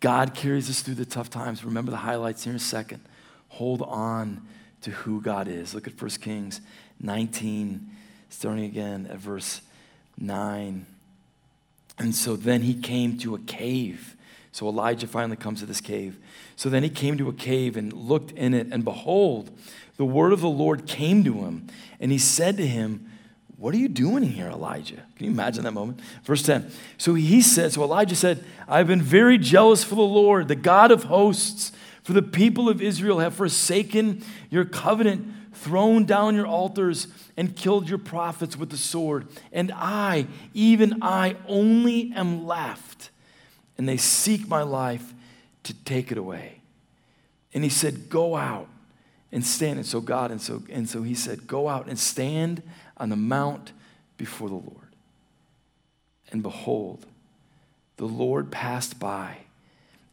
God 0.00 0.34
carries 0.34 0.70
us 0.70 0.80
through 0.80 0.94
the 0.94 1.04
tough 1.04 1.30
times. 1.30 1.64
Remember 1.64 1.90
the 1.90 1.98
highlights 1.98 2.44
here 2.44 2.52
in 2.52 2.56
a 2.56 2.60
second. 2.60 3.02
Hold 3.48 3.82
on 3.82 4.46
to 4.84 4.90
who 4.90 5.20
God 5.20 5.48
is. 5.48 5.74
Look 5.74 5.86
at 5.86 6.00
1 6.00 6.10
Kings 6.20 6.60
19, 7.00 7.90
starting 8.28 8.64
again 8.64 9.08
at 9.10 9.16
verse 9.16 9.62
9. 10.18 10.86
And 11.98 12.14
so 12.14 12.36
then 12.36 12.62
he 12.62 12.74
came 12.74 13.16
to 13.18 13.34
a 13.34 13.38
cave. 13.40 14.14
So 14.52 14.68
Elijah 14.68 15.06
finally 15.06 15.36
comes 15.36 15.60
to 15.60 15.66
this 15.66 15.80
cave. 15.80 16.18
So 16.54 16.68
then 16.68 16.82
he 16.82 16.90
came 16.90 17.16
to 17.18 17.28
a 17.30 17.32
cave 17.32 17.76
and 17.78 17.92
looked 17.92 18.32
in 18.32 18.52
it, 18.52 18.68
and 18.70 18.84
behold, 18.84 19.50
the 19.96 20.04
word 20.04 20.32
of 20.32 20.40
the 20.40 20.48
Lord 20.48 20.86
came 20.86 21.24
to 21.24 21.32
him, 21.32 21.66
and 21.98 22.12
he 22.12 22.18
said 22.18 22.56
to 22.58 22.66
him, 22.66 23.10
What 23.56 23.74
are 23.74 23.78
you 23.78 23.88
doing 23.88 24.22
here, 24.22 24.48
Elijah? 24.48 25.02
Can 25.16 25.26
you 25.26 25.30
imagine 25.30 25.64
that 25.64 25.72
moment? 25.72 26.00
Verse 26.24 26.42
10. 26.42 26.70
So 26.98 27.14
he 27.14 27.40
said, 27.40 27.72
So 27.72 27.82
Elijah 27.82 28.16
said, 28.16 28.44
I've 28.68 28.86
been 28.86 29.02
very 29.02 29.38
jealous 29.38 29.82
for 29.82 29.94
the 29.94 30.02
Lord, 30.02 30.48
the 30.48 30.56
God 30.56 30.90
of 30.90 31.04
hosts. 31.04 31.72
For 32.04 32.12
the 32.12 32.22
people 32.22 32.68
of 32.68 32.82
Israel 32.82 33.18
have 33.18 33.34
forsaken 33.34 34.22
your 34.50 34.66
covenant, 34.66 35.26
thrown 35.54 36.04
down 36.04 36.34
your 36.34 36.46
altars, 36.46 37.08
and 37.36 37.56
killed 37.56 37.88
your 37.88 37.98
prophets 37.98 38.56
with 38.56 38.68
the 38.68 38.76
sword. 38.76 39.26
And 39.52 39.72
I, 39.74 40.26
even 40.52 41.02
I, 41.02 41.36
only 41.48 42.12
am 42.14 42.46
left. 42.46 43.10
And 43.78 43.88
they 43.88 43.96
seek 43.96 44.46
my 44.46 44.62
life 44.62 45.14
to 45.64 45.72
take 45.72 46.12
it 46.12 46.18
away. 46.18 46.60
And 47.54 47.64
he 47.64 47.70
said, 47.70 48.10
Go 48.10 48.36
out 48.36 48.68
and 49.32 49.44
stand. 49.44 49.78
And 49.78 49.86
so 49.86 50.02
God, 50.02 50.30
and 50.30 50.42
so, 50.42 50.62
and 50.70 50.86
so 50.86 51.02
he 51.02 51.14
said, 51.14 51.46
Go 51.46 51.68
out 51.68 51.88
and 51.88 51.98
stand 51.98 52.62
on 52.98 53.08
the 53.08 53.16
mount 53.16 53.72
before 54.18 54.48
the 54.48 54.54
Lord. 54.54 54.94
And 56.30 56.42
behold, 56.42 57.06
the 57.96 58.06
Lord 58.06 58.50
passed 58.50 58.98
by, 58.98 59.38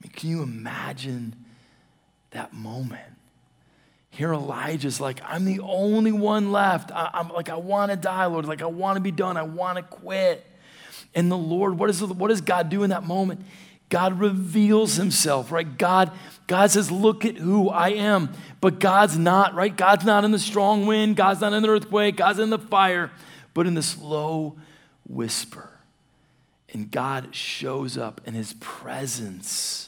I 0.00 0.06
mean, 0.06 0.12
can 0.12 0.30
you 0.30 0.42
imagine 0.42 1.34
that 2.30 2.52
moment? 2.52 3.02
Here 4.10 4.32
Elijah's 4.32 5.00
like, 5.00 5.20
I'm 5.24 5.44
the 5.44 5.60
only 5.60 6.12
one 6.12 6.50
left. 6.50 6.90
I, 6.92 7.10
am 7.14 7.28
like, 7.28 7.48
I 7.48 7.56
want 7.56 7.90
to 7.90 7.96
die, 7.96 8.26
Lord. 8.26 8.46
Like, 8.46 8.62
I 8.62 8.66
want 8.66 8.96
to 8.96 9.00
be 9.00 9.10
done. 9.10 9.36
I 9.36 9.42
want 9.42 9.76
to 9.76 9.82
quit. 9.82 10.44
And 11.14 11.30
the 11.30 11.38
Lord, 11.38 11.78
what, 11.78 11.90
is, 11.90 12.02
what 12.02 12.28
does 12.28 12.40
God 12.40 12.68
do 12.68 12.82
in 12.82 12.90
that 12.90 13.04
moment? 13.04 13.44
God 13.88 14.20
reveals 14.20 14.96
himself, 14.96 15.50
right? 15.50 15.78
God, 15.78 16.10
God 16.46 16.70
says, 16.70 16.90
Look 16.90 17.24
at 17.24 17.36
who 17.36 17.70
I 17.70 17.90
am. 17.90 18.32
But 18.60 18.80
God's 18.80 19.16
not, 19.16 19.54
right? 19.54 19.74
God's 19.74 20.04
not 20.04 20.24
in 20.24 20.30
the 20.30 20.38
strong 20.38 20.86
wind. 20.86 21.16
God's 21.16 21.40
not 21.40 21.52
in 21.52 21.62
the 21.62 21.68
earthquake. 21.68 22.16
God's 22.16 22.38
in 22.38 22.50
the 22.50 22.58
fire, 22.58 23.10
but 23.54 23.66
in 23.66 23.74
this 23.74 23.98
low 23.98 24.56
whisper. 25.08 25.70
And 26.72 26.90
God 26.90 27.34
shows 27.34 27.96
up, 27.96 28.20
and 28.26 28.36
his 28.36 28.54
presence 28.60 29.87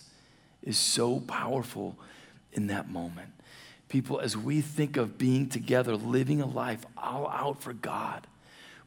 is 0.62 0.78
so 0.78 1.20
powerful 1.20 1.96
in 2.52 2.68
that 2.68 2.88
moment. 2.88 3.30
People, 3.88 4.20
as 4.20 4.36
we 4.36 4.60
think 4.60 4.96
of 4.96 5.18
being 5.18 5.48
together, 5.48 5.96
living 5.96 6.40
a 6.40 6.46
life 6.46 6.84
all 6.96 7.28
out 7.28 7.60
for 7.60 7.72
God, 7.72 8.26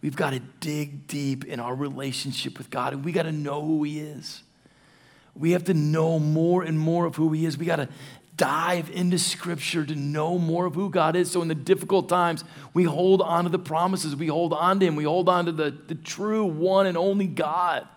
we've 0.02 0.16
got 0.16 0.32
to 0.32 0.40
dig 0.40 1.08
deep 1.08 1.46
in 1.46 1.60
our 1.60 1.76
relationship 1.76 2.58
with 2.58 2.70
God, 2.70 2.94
and 2.94 3.04
we 3.04 3.12
got 3.12 3.24
to 3.24 3.32
know 3.32 3.62
who 3.66 3.84
He 3.84 4.00
is. 4.00 4.44
We 5.36 5.52
have 5.52 5.66
to 5.66 5.74
know 5.74 6.20
more 6.20 6.64
and 6.64 6.80
more 6.80 7.06
of 7.06 7.16
who 7.16 7.32
He 7.34 7.46
is. 7.46 7.58
We 7.58 7.66
got 7.66 7.78
to 7.78 7.90
dive 8.38 8.90
into 8.92 9.20
Scripture 9.20 9.86
to 9.86 9.96
know 9.96 10.38
more 10.38 10.66
of 10.66 10.76
who 10.76 10.90
God 10.90 11.16
is. 11.16 11.32
So, 11.32 11.42
in 11.42 11.48
the 11.48 11.56
difficult 11.56 12.08
times, 12.08 12.44
we 12.74 12.84
hold 12.84 13.22
on 13.22 13.44
to 13.44 13.50
the 13.50 13.60
promises, 13.60 14.16
we 14.16 14.28
hold 14.28 14.54
on 14.54 14.80
to 14.80 14.86
Him, 14.86 14.96
we 14.96 15.04
hold 15.04 15.28
on 15.28 15.46
to 15.46 15.52
the, 15.52 15.72
the 15.88 15.96
true 15.96 16.46
one 16.46 16.86
and 16.86 16.98
only 16.98 17.28
God. 17.28 17.88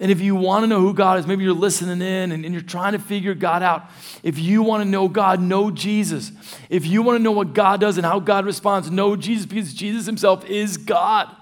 And 0.00 0.10
if 0.10 0.20
you 0.20 0.34
want 0.34 0.64
to 0.64 0.66
know 0.66 0.80
who 0.80 0.92
God 0.92 1.18
is, 1.18 1.26
maybe 1.26 1.44
you're 1.44 1.52
listening 1.52 2.02
in 2.02 2.32
and, 2.32 2.44
and, 2.44 2.52
you're 2.52 2.62
trying 2.62 2.92
to 2.92 2.98
figure 2.98 3.34
God 3.34 3.62
out. 3.62 3.88
If 4.24 4.38
you 4.38 4.62
want 4.62 4.82
to 4.82 4.88
know 4.88 5.08
God, 5.08 5.40
know 5.40 5.70
Jesus. 5.70 6.32
If 6.68 6.84
you 6.84 7.02
want 7.02 7.18
to 7.18 7.22
know 7.22 7.30
what 7.30 7.54
God 7.54 7.80
does 7.80 7.96
and 7.96 8.04
how 8.04 8.18
God 8.18 8.44
responds, 8.44 8.90
know 8.90 9.14
Jesus 9.14 9.46
because 9.46 9.72
Jesus 9.72 10.06
himself 10.06 10.44
is 10.46 10.76
God. 10.76 11.34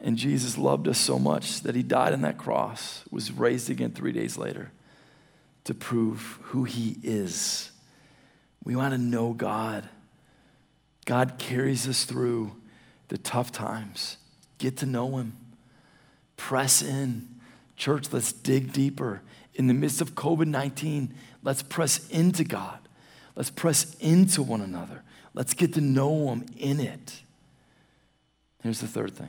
And 0.00 0.16
Jesus 0.16 0.56
loved 0.56 0.86
us 0.86 0.98
so 0.98 1.18
much 1.18 1.62
that 1.62 1.74
he 1.74 1.82
died 1.82 2.12
on 2.12 2.22
that 2.22 2.38
cross, 2.38 3.02
was 3.10 3.32
raised 3.32 3.68
again 3.68 3.90
three 3.90 4.12
days 4.12 4.38
later 4.38 4.70
to 5.64 5.74
prove 5.74 6.38
who 6.42 6.64
he 6.64 6.96
is. 7.02 7.72
We 8.64 8.76
want 8.76 8.94
to 8.94 8.98
know 8.98 9.32
God. 9.32 9.88
God 11.04 11.34
carries 11.38 11.88
us 11.88 12.04
through 12.04 12.52
the 13.08 13.18
tough 13.18 13.50
times. 13.50 14.18
Get 14.58 14.76
to 14.78 14.86
know 14.86 15.16
him. 15.16 15.36
Press 16.38 16.80
in. 16.80 17.28
Church, 17.76 18.10
let's 18.12 18.32
dig 18.32 18.72
deeper. 18.72 19.20
In 19.54 19.66
the 19.66 19.74
midst 19.74 20.00
of 20.00 20.14
COVID 20.14 20.46
19, 20.46 21.12
let's 21.42 21.62
press 21.62 22.08
into 22.08 22.44
God. 22.44 22.78
Let's 23.36 23.50
press 23.50 23.94
into 24.00 24.42
one 24.42 24.62
another. 24.62 25.02
Let's 25.34 25.52
get 25.52 25.74
to 25.74 25.82
know 25.82 26.30
Him 26.30 26.46
in 26.56 26.80
it. 26.80 27.20
Here's 28.62 28.80
the 28.80 28.88
third 28.88 29.14
thing 29.14 29.28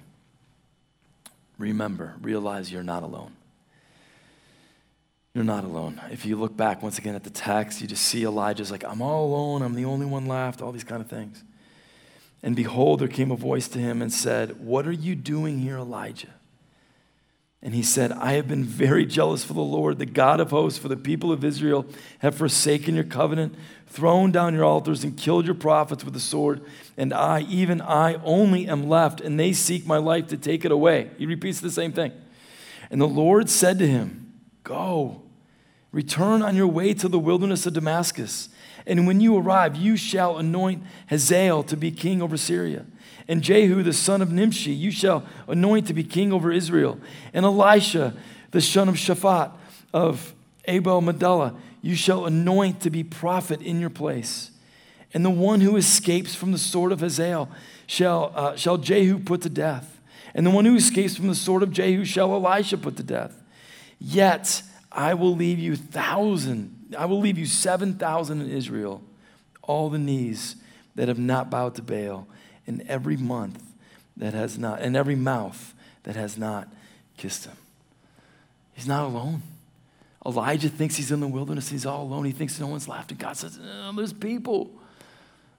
remember, 1.58 2.16
realize 2.22 2.72
you're 2.72 2.84
not 2.84 3.04
alone. 3.04 3.34
You're 5.34 5.44
not 5.44 5.64
alone. 5.64 6.02
If 6.12 6.26
you 6.26 6.38
look 6.38 6.56
back 6.56 6.82
once 6.82 6.98
again 6.98 7.16
at 7.16 7.24
the 7.24 7.30
text, 7.30 7.82
you 7.82 7.88
just 7.88 8.06
see 8.06 8.24
Elijah's 8.24 8.72
like, 8.72 8.84
I'm 8.84 9.02
all 9.02 9.26
alone, 9.28 9.62
I'm 9.62 9.76
the 9.76 9.86
only 9.86 10.06
one 10.06 10.26
left, 10.26 10.62
all 10.62 10.72
these 10.72 10.84
kind 10.84 11.02
of 11.02 11.10
things. 11.10 11.44
And 12.42 12.56
behold, 12.56 13.00
there 13.00 13.08
came 13.08 13.32
a 13.32 13.36
voice 13.36 13.68
to 13.70 13.80
him 13.80 14.02
and 14.02 14.12
said, 14.12 14.60
What 14.60 14.88
are 14.88 14.92
you 14.92 15.16
doing 15.16 15.60
here, 15.60 15.78
Elijah? 15.78 16.34
And 17.62 17.76
he 17.76 17.84
said, 17.84 18.14
I 18.14 18.34
have 18.34 18.48
been 18.48 18.64
very 18.64 19.06
jealous 19.06 19.44
for 19.44 19.54
the 19.54 19.60
Lord, 19.62 20.00
the 20.00 20.06
God 20.06 20.40
of 20.40 20.52
hosts, 20.52 20.80
for 20.80 20.88
the 20.88 20.96
people 20.96 21.32
of 21.32 21.44
Israel 21.44 21.86
have 22.20 22.36
forsaken 22.36 22.96
your 22.96 23.04
covenant, 23.04 23.56
thrown 23.88 24.32
down 24.32 24.54
your 24.54 24.64
altars, 24.64 25.04
and 25.04 25.18
killed 25.18 25.46
your 25.46 25.56
prophets 25.56 26.06
with 26.06 26.14
the 26.14 26.22
sword. 26.22 26.62
And 26.96 27.14
I, 27.14 27.42
even 27.42 27.82
I, 27.82 28.16
only 28.24 28.68
am 28.68 28.88
left, 28.88 29.20
and 29.20 29.38
they 29.38 29.52
seek 29.52 29.86
my 29.86 29.98
life 29.98 30.28
to 30.28 30.38
take 30.38 30.64
it 30.64 30.72
away. 30.72 31.12
He 31.18 31.26
repeats 31.26 31.60
the 31.60 31.72
same 31.72 31.92
thing. 31.92 32.14
And 32.90 33.02
the 33.02 33.08
Lord 33.08 33.50
said 33.50 33.78
to 33.80 33.88
him, 33.88 34.40
Go, 34.64 35.22
return 35.92 36.42
on 36.42 36.56
your 36.56 36.68
way 36.68 36.94
to 36.94 37.10
the 37.10 37.20
wilderness 37.20 37.66
of 37.66 37.74
Damascus. 37.74 38.48
And 38.86 39.06
when 39.06 39.20
you 39.20 39.36
arrive, 39.38 39.76
you 39.76 39.98
shall 39.98 40.38
anoint 40.38 40.84
Hazael 41.10 41.64
to 41.64 41.76
be 41.76 41.92
king 41.92 42.22
over 42.22 42.38
Syria 42.38 42.86
and 43.30 43.44
Jehu 43.44 43.84
the 43.84 43.94
son 43.94 44.22
of 44.22 44.32
Nimshi 44.32 44.74
you 44.74 44.92
shall 44.92 45.24
anoint 45.48 45.88
to 45.88 45.94
be 45.94 46.04
king 46.04 46.34
over 46.34 46.52
Israel. 46.52 47.00
And 47.34 47.46
Elisha 47.46 48.14
the 48.52 48.60
son 48.60 48.90
of 48.90 48.96
Shaphat 48.96 49.52
of 49.94 50.34
Abel 50.66 51.02
Meholah 51.02 51.56
you 51.82 51.96
shall 51.96 52.26
anoint 52.26 52.82
to 52.82 52.90
be 52.90 53.04
prophet 53.04 53.62
in 53.62 53.80
your 53.80 53.92
place. 53.92 54.52
And 55.14 55.24
the 55.24 55.30
one 55.30 55.62
who 55.62 55.78
escapes 55.78 56.36
from 56.36 56.52
the 56.52 56.58
sword 56.58 56.92
of 56.92 57.00
Hazael 57.00 57.50
shall, 57.88 58.34
uh, 58.36 58.56
shall 58.56 58.78
Jehu 58.78 59.20
put 59.20 59.42
to 59.44 59.50
death. 59.50 60.02
And 60.36 60.46
the 60.46 60.52
one 60.52 60.66
who 60.66 60.76
escapes 60.76 61.16
from 61.16 61.28
the 61.28 61.36
sword 61.36 61.64
of 61.64 61.72
Jehu 61.72 62.06
shall 62.06 62.34
Elisha 62.34 62.78
put 62.78 62.98
to 62.98 63.04
death. 63.04 63.42
Yet 64.00 64.62
I 64.92 65.14
will 65.14 65.36
leave 65.36 65.58
you 65.58 65.76
thousand, 65.76 66.96
I 66.98 67.06
will 67.06 67.20
leave 67.20 67.38
you 67.38 67.46
seven 67.46 67.94
thousand 67.94 68.42
in 68.42 68.50
Israel, 68.50 69.02
all 69.62 69.90
the 69.90 70.00
knees 70.00 70.56
that 70.96 71.08
have 71.08 71.20
not 71.20 71.50
bowed 71.50 71.76
to 71.76 71.82
Baal 71.82 72.28
in 72.70 72.88
every 72.88 73.18
month 73.18 73.62
that 74.16 74.34
has 74.34 74.58
not, 74.58 74.80
and 74.82 74.96
every 74.96 75.16
mouth 75.16 75.74
that 76.04 76.16
has 76.16 76.38
not 76.38 76.72
kissed 77.18 77.46
him. 77.46 77.58
He's 78.74 78.88
not 78.88 79.04
alone. 79.06 79.42
Elijah 80.26 80.70
thinks 80.70 80.96
he's 80.96 81.12
in 81.12 81.20
the 81.20 81.28
wilderness, 81.28 81.70
he's 81.70 81.86
all 81.86 82.04
alone. 82.04 82.26
He 82.26 82.32
thinks 82.32 82.60
no 82.60 82.68
one's 82.68 82.88
left. 82.88 83.12
And 83.12 83.20
God 83.20 83.36
says, 83.36 83.58
no, 83.58 83.92
There's 83.94 84.14
people. 84.14 84.72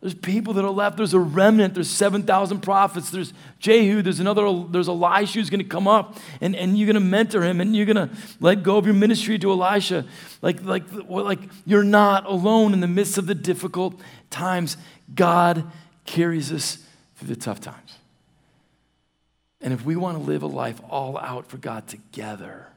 There's 0.01 0.15
people 0.15 0.55
that 0.55 0.65
are 0.65 0.71
left. 0.71 0.97
There's 0.97 1.13
a 1.13 1.21
remnant. 1.21 1.75
There's 1.75 1.91
7,000 1.91 2.61
prophets. 2.61 3.11
There's 3.11 3.35
Jehu. 3.59 4.01
There's 4.01 4.21
another, 4.21 4.65
there's 4.71 4.89
Elisha 4.89 5.39
who's 5.39 5.51
going 5.51 5.61
to 5.61 5.69
come 5.69 5.87
up 5.87 6.17
and, 6.41 6.57
and 6.57 6.79
you're 6.79 6.87
going 6.87 6.95
to 6.95 7.01
mentor 7.01 7.43
him 7.43 7.61
and 7.61 7.77
you're 7.77 7.85
going 7.85 8.09
to 8.09 8.17
let 8.41 8.63
go 8.63 8.79
of 8.79 8.87
your 8.87 8.95
ministry 8.95 9.39
to 9.41 9.51
Elisha. 9.51 10.07
Like, 10.41 10.63
like, 10.63 10.85
like 11.07 11.41
you're 11.67 11.85
not 11.85 12.25
alone 12.25 12.73
in 12.73 12.81
the 12.81 12.89
midst 12.89 13.19
of 13.19 13.27
the 13.27 13.35
difficult 13.35 14.01
times. 14.31 14.79
God 15.15 15.71
carries 16.07 16.51
us 16.51 16.79
through 17.21 17.29
the 17.29 17.41
tough 17.41 17.61
times. 17.61 17.97
And 19.61 19.75
if 19.75 19.85
we 19.85 19.95
want 19.95 20.17
to 20.17 20.25
live 20.25 20.43
a 20.43 20.47
life 20.47 20.81
all 20.89 21.19
out 21.19 21.47
for 21.47 21.59
God 21.59 21.87
together, 21.87 22.69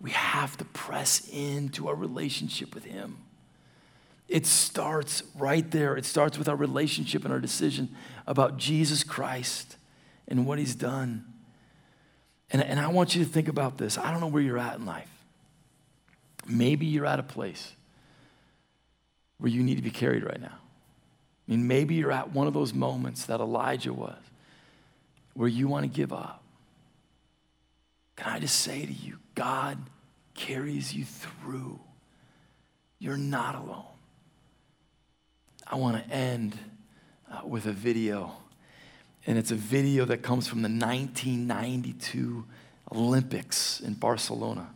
we 0.00 0.12
have 0.12 0.56
to 0.58 0.64
press 0.66 1.28
into 1.32 1.88
our 1.88 1.96
relationship 1.96 2.74
with 2.74 2.84
Him. 2.84 3.18
It 4.28 4.46
starts 4.46 5.24
right 5.36 5.68
there. 5.68 5.96
It 5.96 6.04
starts 6.04 6.38
with 6.38 6.48
our 6.48 6.54
relationship 6.54 7.24
and 7.24 7.32
our 7.32 7.40
decision 7.40 7.94
about 8.24 8.56
Jesus 8.56 9.02
Christ 9.02 9.76
and 10.28 10.46
what 10.46 10.60
He's 10.60 10.76
done. 10.76 11.24
And, 12.50 12.62
and 12.62 12.78
I 12.78 12.86
want 12.86 13.16
you 13.16 13.24
to 13.24 13.28
think 13.28 13.48
about 13.48 13.78
this. 13.78 13.98
I 13.98 14.12
don't 14.12 14.20
know 14.20 14.28
where 14.28 14.42
you're 14.42 14.58
at 14.58 14.76
in 14.76 14.86
life. 14.86 15.10
Maybe 16.46 16.86
you're 16.86 17.06
at 17.06 17.18
a 17.18 17.24
place 17.24 17.72
where 19.38 19.50
you 19.50 19.64
need 19.64 19.74
to 19.74 19.82
be 19.82 19.90
carried 19.90 20.22
right 20.22 20.40
now. 20.40 20.56
I 21.46 21.52
mean, 21.52 21.66
maybe 21.66 21.94
you're 21.94 22.12
at 22.12 22.32
one 22.32 22.46
of 22.46 22.54
those 22.54 22.74
moments 22.74 23.26
that 23.26 23.40
Elijah 23.40 23.92
was 23.92 24.16
where 25.34 25.48
you 25.48 25.68
want 25.68 25.84
to 25.84 25.88
give 25.88 26.12
up. 26.12 26.42
Can 28.16 28.32
I 28.32 28.38
just 28.40 28.60
say 28.60 28.84
to 28.84 28.92
you, 28.92 29.18
God 29.34 29.78
carries 30.34 30.94
you 30.94 31.04
through. 31.04 31.78
You're 32.98 33.16
not 33.16 33.54
alone. 33.54 33.84
I 35.66 35.76
want 35.76 36.02
to 36.02 36.14
end 36.14 36.58
uh, 37.30 37.46
with 37.46 37.66
a 37.66 37.72
video, 37.72 38.32
and 39.26 39.36
it's 39.36 39.50
a 39.50 39.56
video 39.56 40.04
that 40.04 40.22
comes 40.22 40.46
from 40.46 40.62
the 40.62 40.68
1992 40.68 42.44
Olympics 42.92 43.80
in 43.80 43.94
Barcelona. 43.94 44.68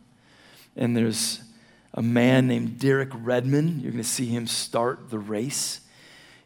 And 0.75 0.95
there's 0.95 1.41
a 1.93 2.01
man 2.01 2.47
named 2.47 2.77
Derek 2.79 3.09
Redmond. 3.13 3.81
You're 3.81 3.91
going 3.91 4.03
to 4.03 4.09
see 4.09 4.27
him 4.27 4.47
start 4.47 5.09
the 5.09 5.19
race. 5.19 5.81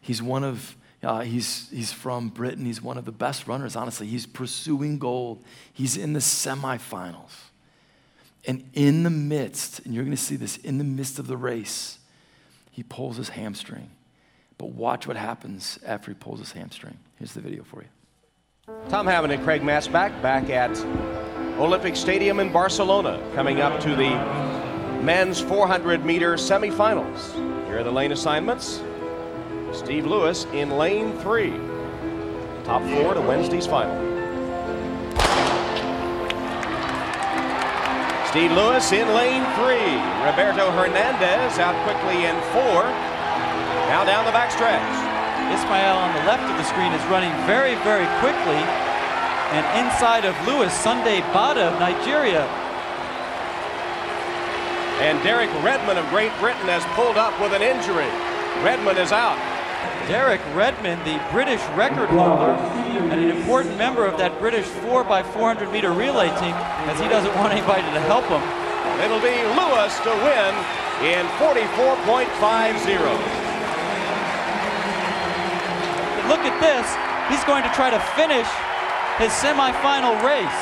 He's 0.06 0.22
one 0.22 0.44
of 0.44 0.76
Uh, 1.02 1.20
he's, 1.20 1.68
he's 1.70 1.92
from 1.92 2.30
Britain. 2.30 2.64
He's 2.64 2.82
one 2.82 2.96
of 2.96 3.04
the 3.04 3.12
best 3.12 3.46
runners, 3.46 3.76
honestly. 3.76 4.06
He's 4.06 4.26
pursuing 4.26 4.98
gold. 4.98 5.44
He's 5.72 5.96
in 5.96 6.14
the 6.14 6.20
semifinals. 6.20 7.32
And 8.46 8.68
in 8.72 9.02
the 9.02 9.10
midst, 9.10 9.80
and 9.80 9.94
you're 9.94 10.04
going 10.04 10.16
to 10.16 10.22
see 10.22 10.36
this, 10.36 10.56
in 10.56 10.78
the 10.78 10.84
midst 10.84 11.18
of 11.18 11.26
the 11.26 11.36
race, 11.36 11.98
he 12.70 12.82
pulls 12.82 13.18
his 13.18 13.28
hamstring. 13.28 13.90
But 14.58 14.70
watch 14.70 15.06
what 15.06 15.16
happens 15.16 15.78
after 15.84 16.10
he 16.10 16.14
pulls 16.14 16.40
his 16.40 16.52
hamstring. 16.52 16.98
Here's 17.18 17.34
the 17.34 17.40
video 17.40 17.62
for 17.62 17.82
you. 17.82 18.72
Tom 18.88 19.06
Hammond 19.06 19.32
and 19.32 19.44
Craig 19.44 19.62
Masback 19.62 20.20
back 20.22 20.48
at 20.50 20.76
Olympic 21.60 21.94
Stadium 21.94 22.40
in 22.40 22.50
Barcelona, 22.50 23.22
coming 23.34 23.60
up 23.60 23.78
to 23.80 23.90
the 23.90 24.10
men's 25.02 25.40
400 25.40 26.04
meter 26.04 26.34
semifinals. 26.34 27.34
Here 27.66 27.78
are 27.78 27.84
the 27.84 27.92
lane 27.92 28.12
assignments. 28.12 28.82
Steve 29.72 30.06
Lewis 30.06 30.46
in 30.52 30.70
lane 30.78 31.12
three. 31.18 31.54
Top 32.64 32.82
four 32.82 33.14
to 33.14 33.20
Wednesday's 33.20 33.66
final. 33.66 33.94
Steve 38.30 38.52
Lewis 38.52 38.92
in 38.92 39.08
lane 39.14 39.44
three. 39.56 39.96
Roberto 40.24 40.70
Hernandez 40.72 41.58
out 41.58 41.76
quickly 41.84 42.26
in 42.26 42.36
four. 42.52 42.84
Now 43.88 44.04
down 44.04 44.24
the 44.24 44.32
backstretch. 44.32 44.82
Ismael 45.54 45.96
on 45.96 46.12
the 46.14 46.24
left 46.26 46.42
of 46.42 46.56
the 46.58 46.64
screen 46.64 46.92
is 46.92 47.04
running 47.06 47.32
very, 47.46 47.74
very 47.86 48.06
quickly. 48.18 48.60
And 49.54 49.64
inside 49.78 50.24
of 50.24 50.34
Lewis, 50.46 50.72
Sunday 50.72 51.20
Bada 51.32 51.72
of 51.72 51.78
Nigeria. 51.78 52.42
And 55.00 55.22
Derek 55.22 55.50
Redmond 55.62 55.98
of 55.98 56.08
Great 56.10 56.32
Britain 56.40 56.66
has 56.66 56.84
pulled 56.96 57.16
up 57.16 57.38
with 57.40 57.52
an 57.52 57.62
injury. 57.62 58.10
Redmond 58.64 58.98
is 58.98 59.12
out. 59.12 59.38
Derek 60.08 60.40
Redmond, 60.54 61.04
the 61.04 61.20
British 61.32 61.60
record 61.74 62.08
holder, 62.10 62.52
and 63.10 63.20
an 63.20 63.30
important 63.30 63.76
member 63.76 64.06
of 64.06 64.16
that 64.18 64.38
British 64.38 64.66
4x400 64.86 65.72
meter 65.72 65.90
relay 65.92 66.28
team, 66.38 66.54
as 66.86 67.00
he 67.00 67.08
doesn't 67.08 67.34
want 67.34 67.52
anybody 67.52 67.82
to 67.82 68.00
help 68.06 68.24
him. 68.26 68.42
It'll 69.02 69.20
be 69.20 69.42
Lewis 69.58 69.98
to 70.06 70.14
win 70.24 70.54
in 71.02 71.26
44.50. 71.36 73.44
Look 76.30 76.42
at 76.42 76.58
this. 76.58 76.86
He's 77.28 77.44
going 77.44 77.62
to 77.62 77.70
try 77.74 77.90
to 77.90 78.00
finish 78.14 78.48
his 79.18 79.30
semifinal 79.34 80.22
race. 80.22 80.60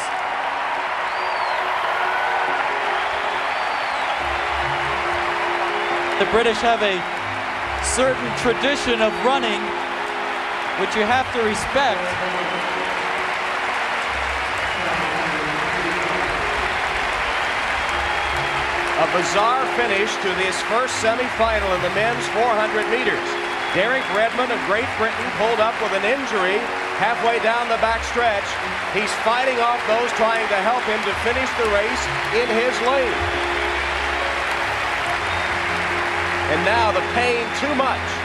The 6.18 6.26
British 6.30 6.58
have 6.58 6.82
a 6.82 7.00
certain 7.84 8.30
tradition 8.40 9.04
of 9.04 9.12
running, 9.24 9.60
which 10.80 10.96
you 10.96 11.04
have 11.04 11.28
to 11.36 11.40
respect. 11.44 12.00
A 18.98 19.06
bizarre 19.12 19.66
finish 19.76 20.08
to 20.24 20.30
this 20.40 20.56
first 20.72 20.96
semifinal 21.04 21.68
in 21.76 21.82
the 21.82 21.92
men's 21.92 22.24
400 22.32 22.88
meters. 22.88 23.28
Derek 23.74 24.06
Redmond 24.14 24.50
of 24.50 24.60
Great 24.66 24.88
Britain 24.96 25.28
pulled 25.36 25.60
up 25.60 25.74
with 25.82 25.92
an 25.92 26.06
injury 26.06 26.62
halfway 27.02 27.42
down 27.42 27.68
the 27.68 27.78
back 27.84 28.02
stretch. 28.04 28.46
He's 28.94 29.12
fighting 29.26 29.58
off 29.58 29.82
those 29.86 30.10
trying 30.14 30.46
to 30.48 30.58
help 30.62 30.82
him 30.86 31.02
to 31.04 31.12
finish 31.26 31.50
the 31.58 31.68
race 31.74 32.04
in 32.38 32.48
his 32.48 32.74
lane. 32.86 33.43
And 36.54 36.64
now 36.64 36.92
the 36.92 37.00
pain 37.14 37.48
too 37.58 37.74
much. 37.74 38.23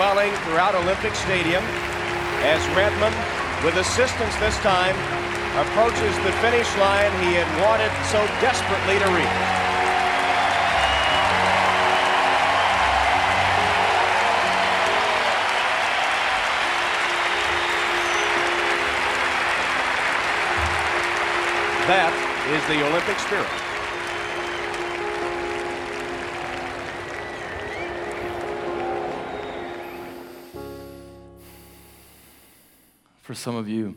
Swelling 0.00 0.32
throughout 0.48 0.74
Olympic 0.74 1.14
Stadium 1.14 1.62
as 2.40 2.66
Redmond, 2.74 3.14
with 3.62 3.76
assistance 3.76 4.34
this 4.36 4.56
time, 4.60 4.96
approaches 5.60 6.16
the 6.24 6.32
finish 6.40 6.74
line 6.78 7.12
he 7.20 7.34
had 7.36 7.44
wanted 7.60 7.92
so 8.08 8.24
desperately 8.40 8.98
to 8.98 9.04
reach. 9.12 9.28
That 21.86 22.12
is 22.48 22.66
the 22.72 22.88
Olympic 22.88 23.18
spirit. 23.18 23.79
For 33.30 33.36
some 33.36 33.54
of 33.54 33.68
you, 33.68 33.94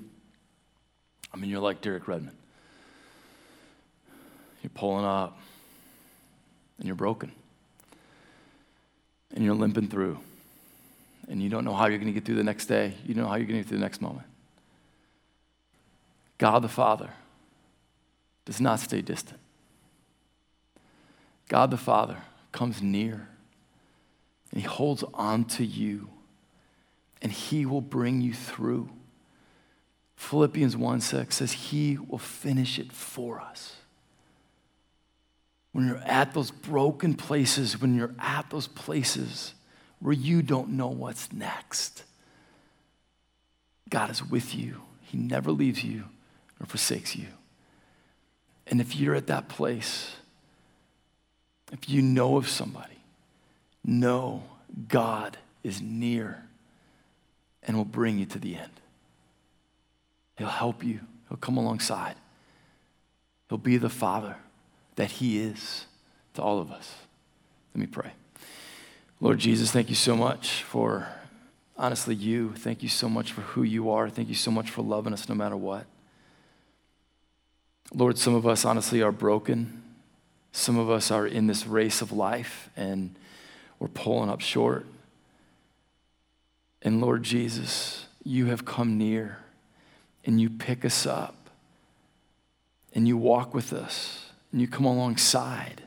I 1.34 1.38
mean, 1.38 1.50
you're 1.50 1.60
like 1.60 1.82
Derek 1.82 2.08
Redmond. 2.08 2.38
You're 4.62 4.70
pulling 4.76 5.06
up 5.06 5.40
and 6.78 6.86
you're 6.86 6.96
broken 6.96 7.32
and 9.34 9.44
you're 9.44 9.56
limping 9.56 9.88
through 9.88 10.20
and 11.28 11.42
you 11.42 11.50
don't 11.50 11.66
know 11.66 11.74
how 11.74 11.88
you're 11.88 11.98
going 11.98 12.14
to 12.14 12.14
get 12.14 12.26
through 12.26 12.36
the 12.36 12.44
next 12.44 12.68
day. 12.68 12.94
You 13.08 13.16
don't 13.16 13.24
know 13.24 13.30
how 13.32 13.38
you're 13.38 13.48
going 13.48 13.58
to 13.58 13.64
get 13.64 13.70
through 13.70 13.80
the 13.80 13.84
next 13.84 14.04
moment. 14.04 14.28
God 16.38 16.60
the 16.60 16.70
Father 16.70 17.10
does 18.46 18.62
not 18.62 18.82
stay 18.82 19.02
distant. 19.02 19.40
God 21.48 21.72
the 21.72 21.78
Father 21.78 22.18
comes 22.52 22.84
near 22.84 23.30
and 24.52 24.62
he 24.62 24.68
holds 24.68 25.04
on 25.16 25.46
to 25.46 25.66
you 25.66 26.10
and 27.20 27.32
he 27.32 27.66
will 27.66 27.82
bring 27.82 28.22
you 28.22 28.36
through. 28.36 28.90
Philippians 30.24 30.78
1 30.78 31.02
6 31.02 31.36
says, 31.36 31.52
He 31.52 31.98
will 31.98 32.18
finish 32.18 32.80
it 32.80 32.94
for 32.94 33.42
us. 33.42 33.76
When 35.74 35.86
you're 35.86 35.98
at 35.98 36.34
those 36.34 36.50
broken 36.50 37.14
places, 37.14 37.82
when 37.82 37.94
you're 37.94 38.16
at 38.18 38.50
those 38.50 38.68
places 38.68 39.54
where 40.00 40.14
you 40.14 40.42
don't 40.42 40.70
know 40.70 40.88
what's 40.88 41.34
next, 41.34 42.04
God 43.90 44.10
is 44.10 44.24
with 44.24 44.56
you. 44.56 44.82
He 45.02 45.18
never 45.18 45.52
leaves 45.52 45.84
you 45.84 46.06
nor 46.58 46.68
forsakes 46.68 47.18
you. 47.18 47.28
And 48.68 48.80
if 48.80 48.96
you're 48.96 49.16
at 49.16 49.28
that 49.28 49.50
place, 49.50 50.16
if 51.74 51.90
you 51.90 52.02
know 52.02 52.38
of 52.38 52.48
somebody, 52.48 53.04
know 53.84 54.44
God 54.88 55.38
is 55.64 55.82
near 55.82 56.46
and 57.62 57.76
will 57.76 57.84
bring 57.84 58.20
you 58.20 58.26
to 58.28 58.40
the 58.40 58.56
end. 58.56 58.72
He'll 60.38 60.48
help 60.48 60.84
you, 60.84 61.00
He'll 61.30 61.38
come 61.38 61.58
alongside. 61.58 62.16
He'll 63.50 63.58
be 63.58 63.78
the 63.78 63.90
Father 63.90 64.38
that 64.96 65.12
He 65.12 65.40
is 65.40 65.86
to 66.34 66.42
all 66.42 66.60
of 66.60 66.72
us. 66.72 66.94
Let 67.74 67.82
me 67.82 67.88
pray. 67.88 68.12
Lord 69.20 69.40
Jesus, 69.40 69.72
thank 69.72 69.90
you 69.90 69.96
so 69.96 70.16
much 70.16 70.64
for 70.64 71.08
honestly 71.78 72.16
you. 72.16 72.54
Thank 72.56 72.84
you 72.84 72.90
so 72.90 73.10
much 73.10 73.32
for 73.32 73.42
who 73.42 73.64
you 73.64 73.90
are. 73.90 74.10
Thank 74.10 74.30
you 74.30 74.36
so 74.36 74.52
much 74.52 74.70
for 74.70 74.82
loving 74.82 75.14
us 75.14 75.30
no 75.30 75.36
matter 75.36 75.56
what. 75.56 75.86
Lord, 77.94 78.18
some 78.18 78.34
of 78.36 78.48
us 78.48 78.66
honestly 78.66 79.02
are 79.02 79.12
broken. 79.12 79.84
Some 80.52 80.78
of 80.78 80.90
us 80.90 81.12
are 81.12 81.26
in 81.26 81.48
this 81.48 81.66
race 81.66 82.02
of 82.02 82.12
life 82.12 82.70
and 82.76 83.16
we're 83.80 83.88
pulling 83.88 84.30
up 84.30 84.42
short. 84.42 84.86
And 86.82 87.02
Lord 87.02 87.24
Jesus, 87.24 88.06
you 88.24 88.48
have 88.48 88.66
come 88.66 88.98
near 88.98 89.40
and 90.26 90.40
you 90.40 90.50
pick 90.50 90.86
us 90.86 91.06
up 91.06 91.50
and 92.94 93.08
you 93.08 93.18
walk 93.18 93.54
with 93.54 93.74
us 93.74 94.32
and 94.52 94.62
you 94.62 94.68
come 94.68 94.86
alongside 94.86 95.84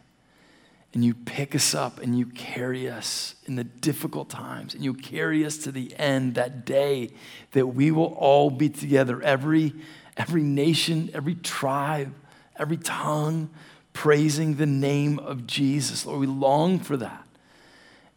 and 0.93 1.05
you 1.05 1.15
pick 1.15 1.55
us 1.55 1.75
up 1.75 2.01
and 2.01 2.19
you 2.19 2.27
carry 2.27 2.89
us 2.89 3.35
in 3.45 3.57
the 3.57 3.65
difficult 3.65 4.31
times 4.31 4.75
and 4.75 4.83
you 4.83 4.95
carry 4.95 5.45
us 5.45 5.59
to 5.59 5.71
the 5.71 5.95
end 5.99 6.35
that 6.35 6.65
day 6.65 7.11
that 7.53 7.67
we 7.67 7.91
will 7.91 8.15
all 8.15 8.51
be 8.51 8.69
together. 8.69 9.23
Every 9.23 9.75
every 10.17 10.43
nation 10.43 11.11
every 11.13 11.35
tribe 11.35 12.15
every 12.59 12.79
tongue 12.79 13.51
praising 13.93 14.57
the 14.57 14.67
name 14.67 15.19
of 15.19 15.47
Jesus. 15.47 16.07
Lord 16.07 16.21
we 16.21 16.27
long 16.27 16.79
for 16.79 16.97
that. 16.97 17.27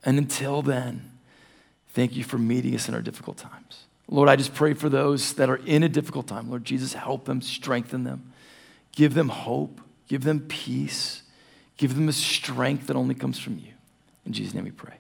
And 0.06 0.18
until 0.18 0.62
then, 0.62 1.12
thank 1.90 2.16
you 2.16 2.24
for 2.24 2.38
meeting 2.38 2.74
us 2.76 2.88
in 2.88 2.96
our 2.96 3.02
difficult 3.02 3.38
times. 3.38 3.86
Lord, 4.12 4.28
I 4.28 4.36
just 4.36 4.54
pray 4.56 4.74
for 4.74 4.90
those 4.90 5.34
that 5.34 5.50
are 5.50 5.58
in 5.58 5.84
a 5.84 5.90
difficult 5.90 6.28
time. 6.28 6.50
Lord 6.50 6.66
Jesus, 6.66 6.94
help 6.94 7.26
them, 7.26 7.42
strengthen 7.42 8.04
them, 8.04 8.34
give 8.92 9.14
them 9.14 9.30
hope, 9.30 9.82
give 10.08 10.24
them 10.24 10.40
peace, 10.42 11.22
give 11.78 11.96
them 11.96 12.10
a 12.10 12.14
strength 12.14 12.88
that 12.88 12.96
only 12.96 13.14
comes 13.14 13.40
from 13.40 13.60
you. 13.60 13.74
In 14.26 14.34
Jesus' 14.34 14.54
name 14.54 14.64
we 14.66 14.72
pray. 14.72 14.96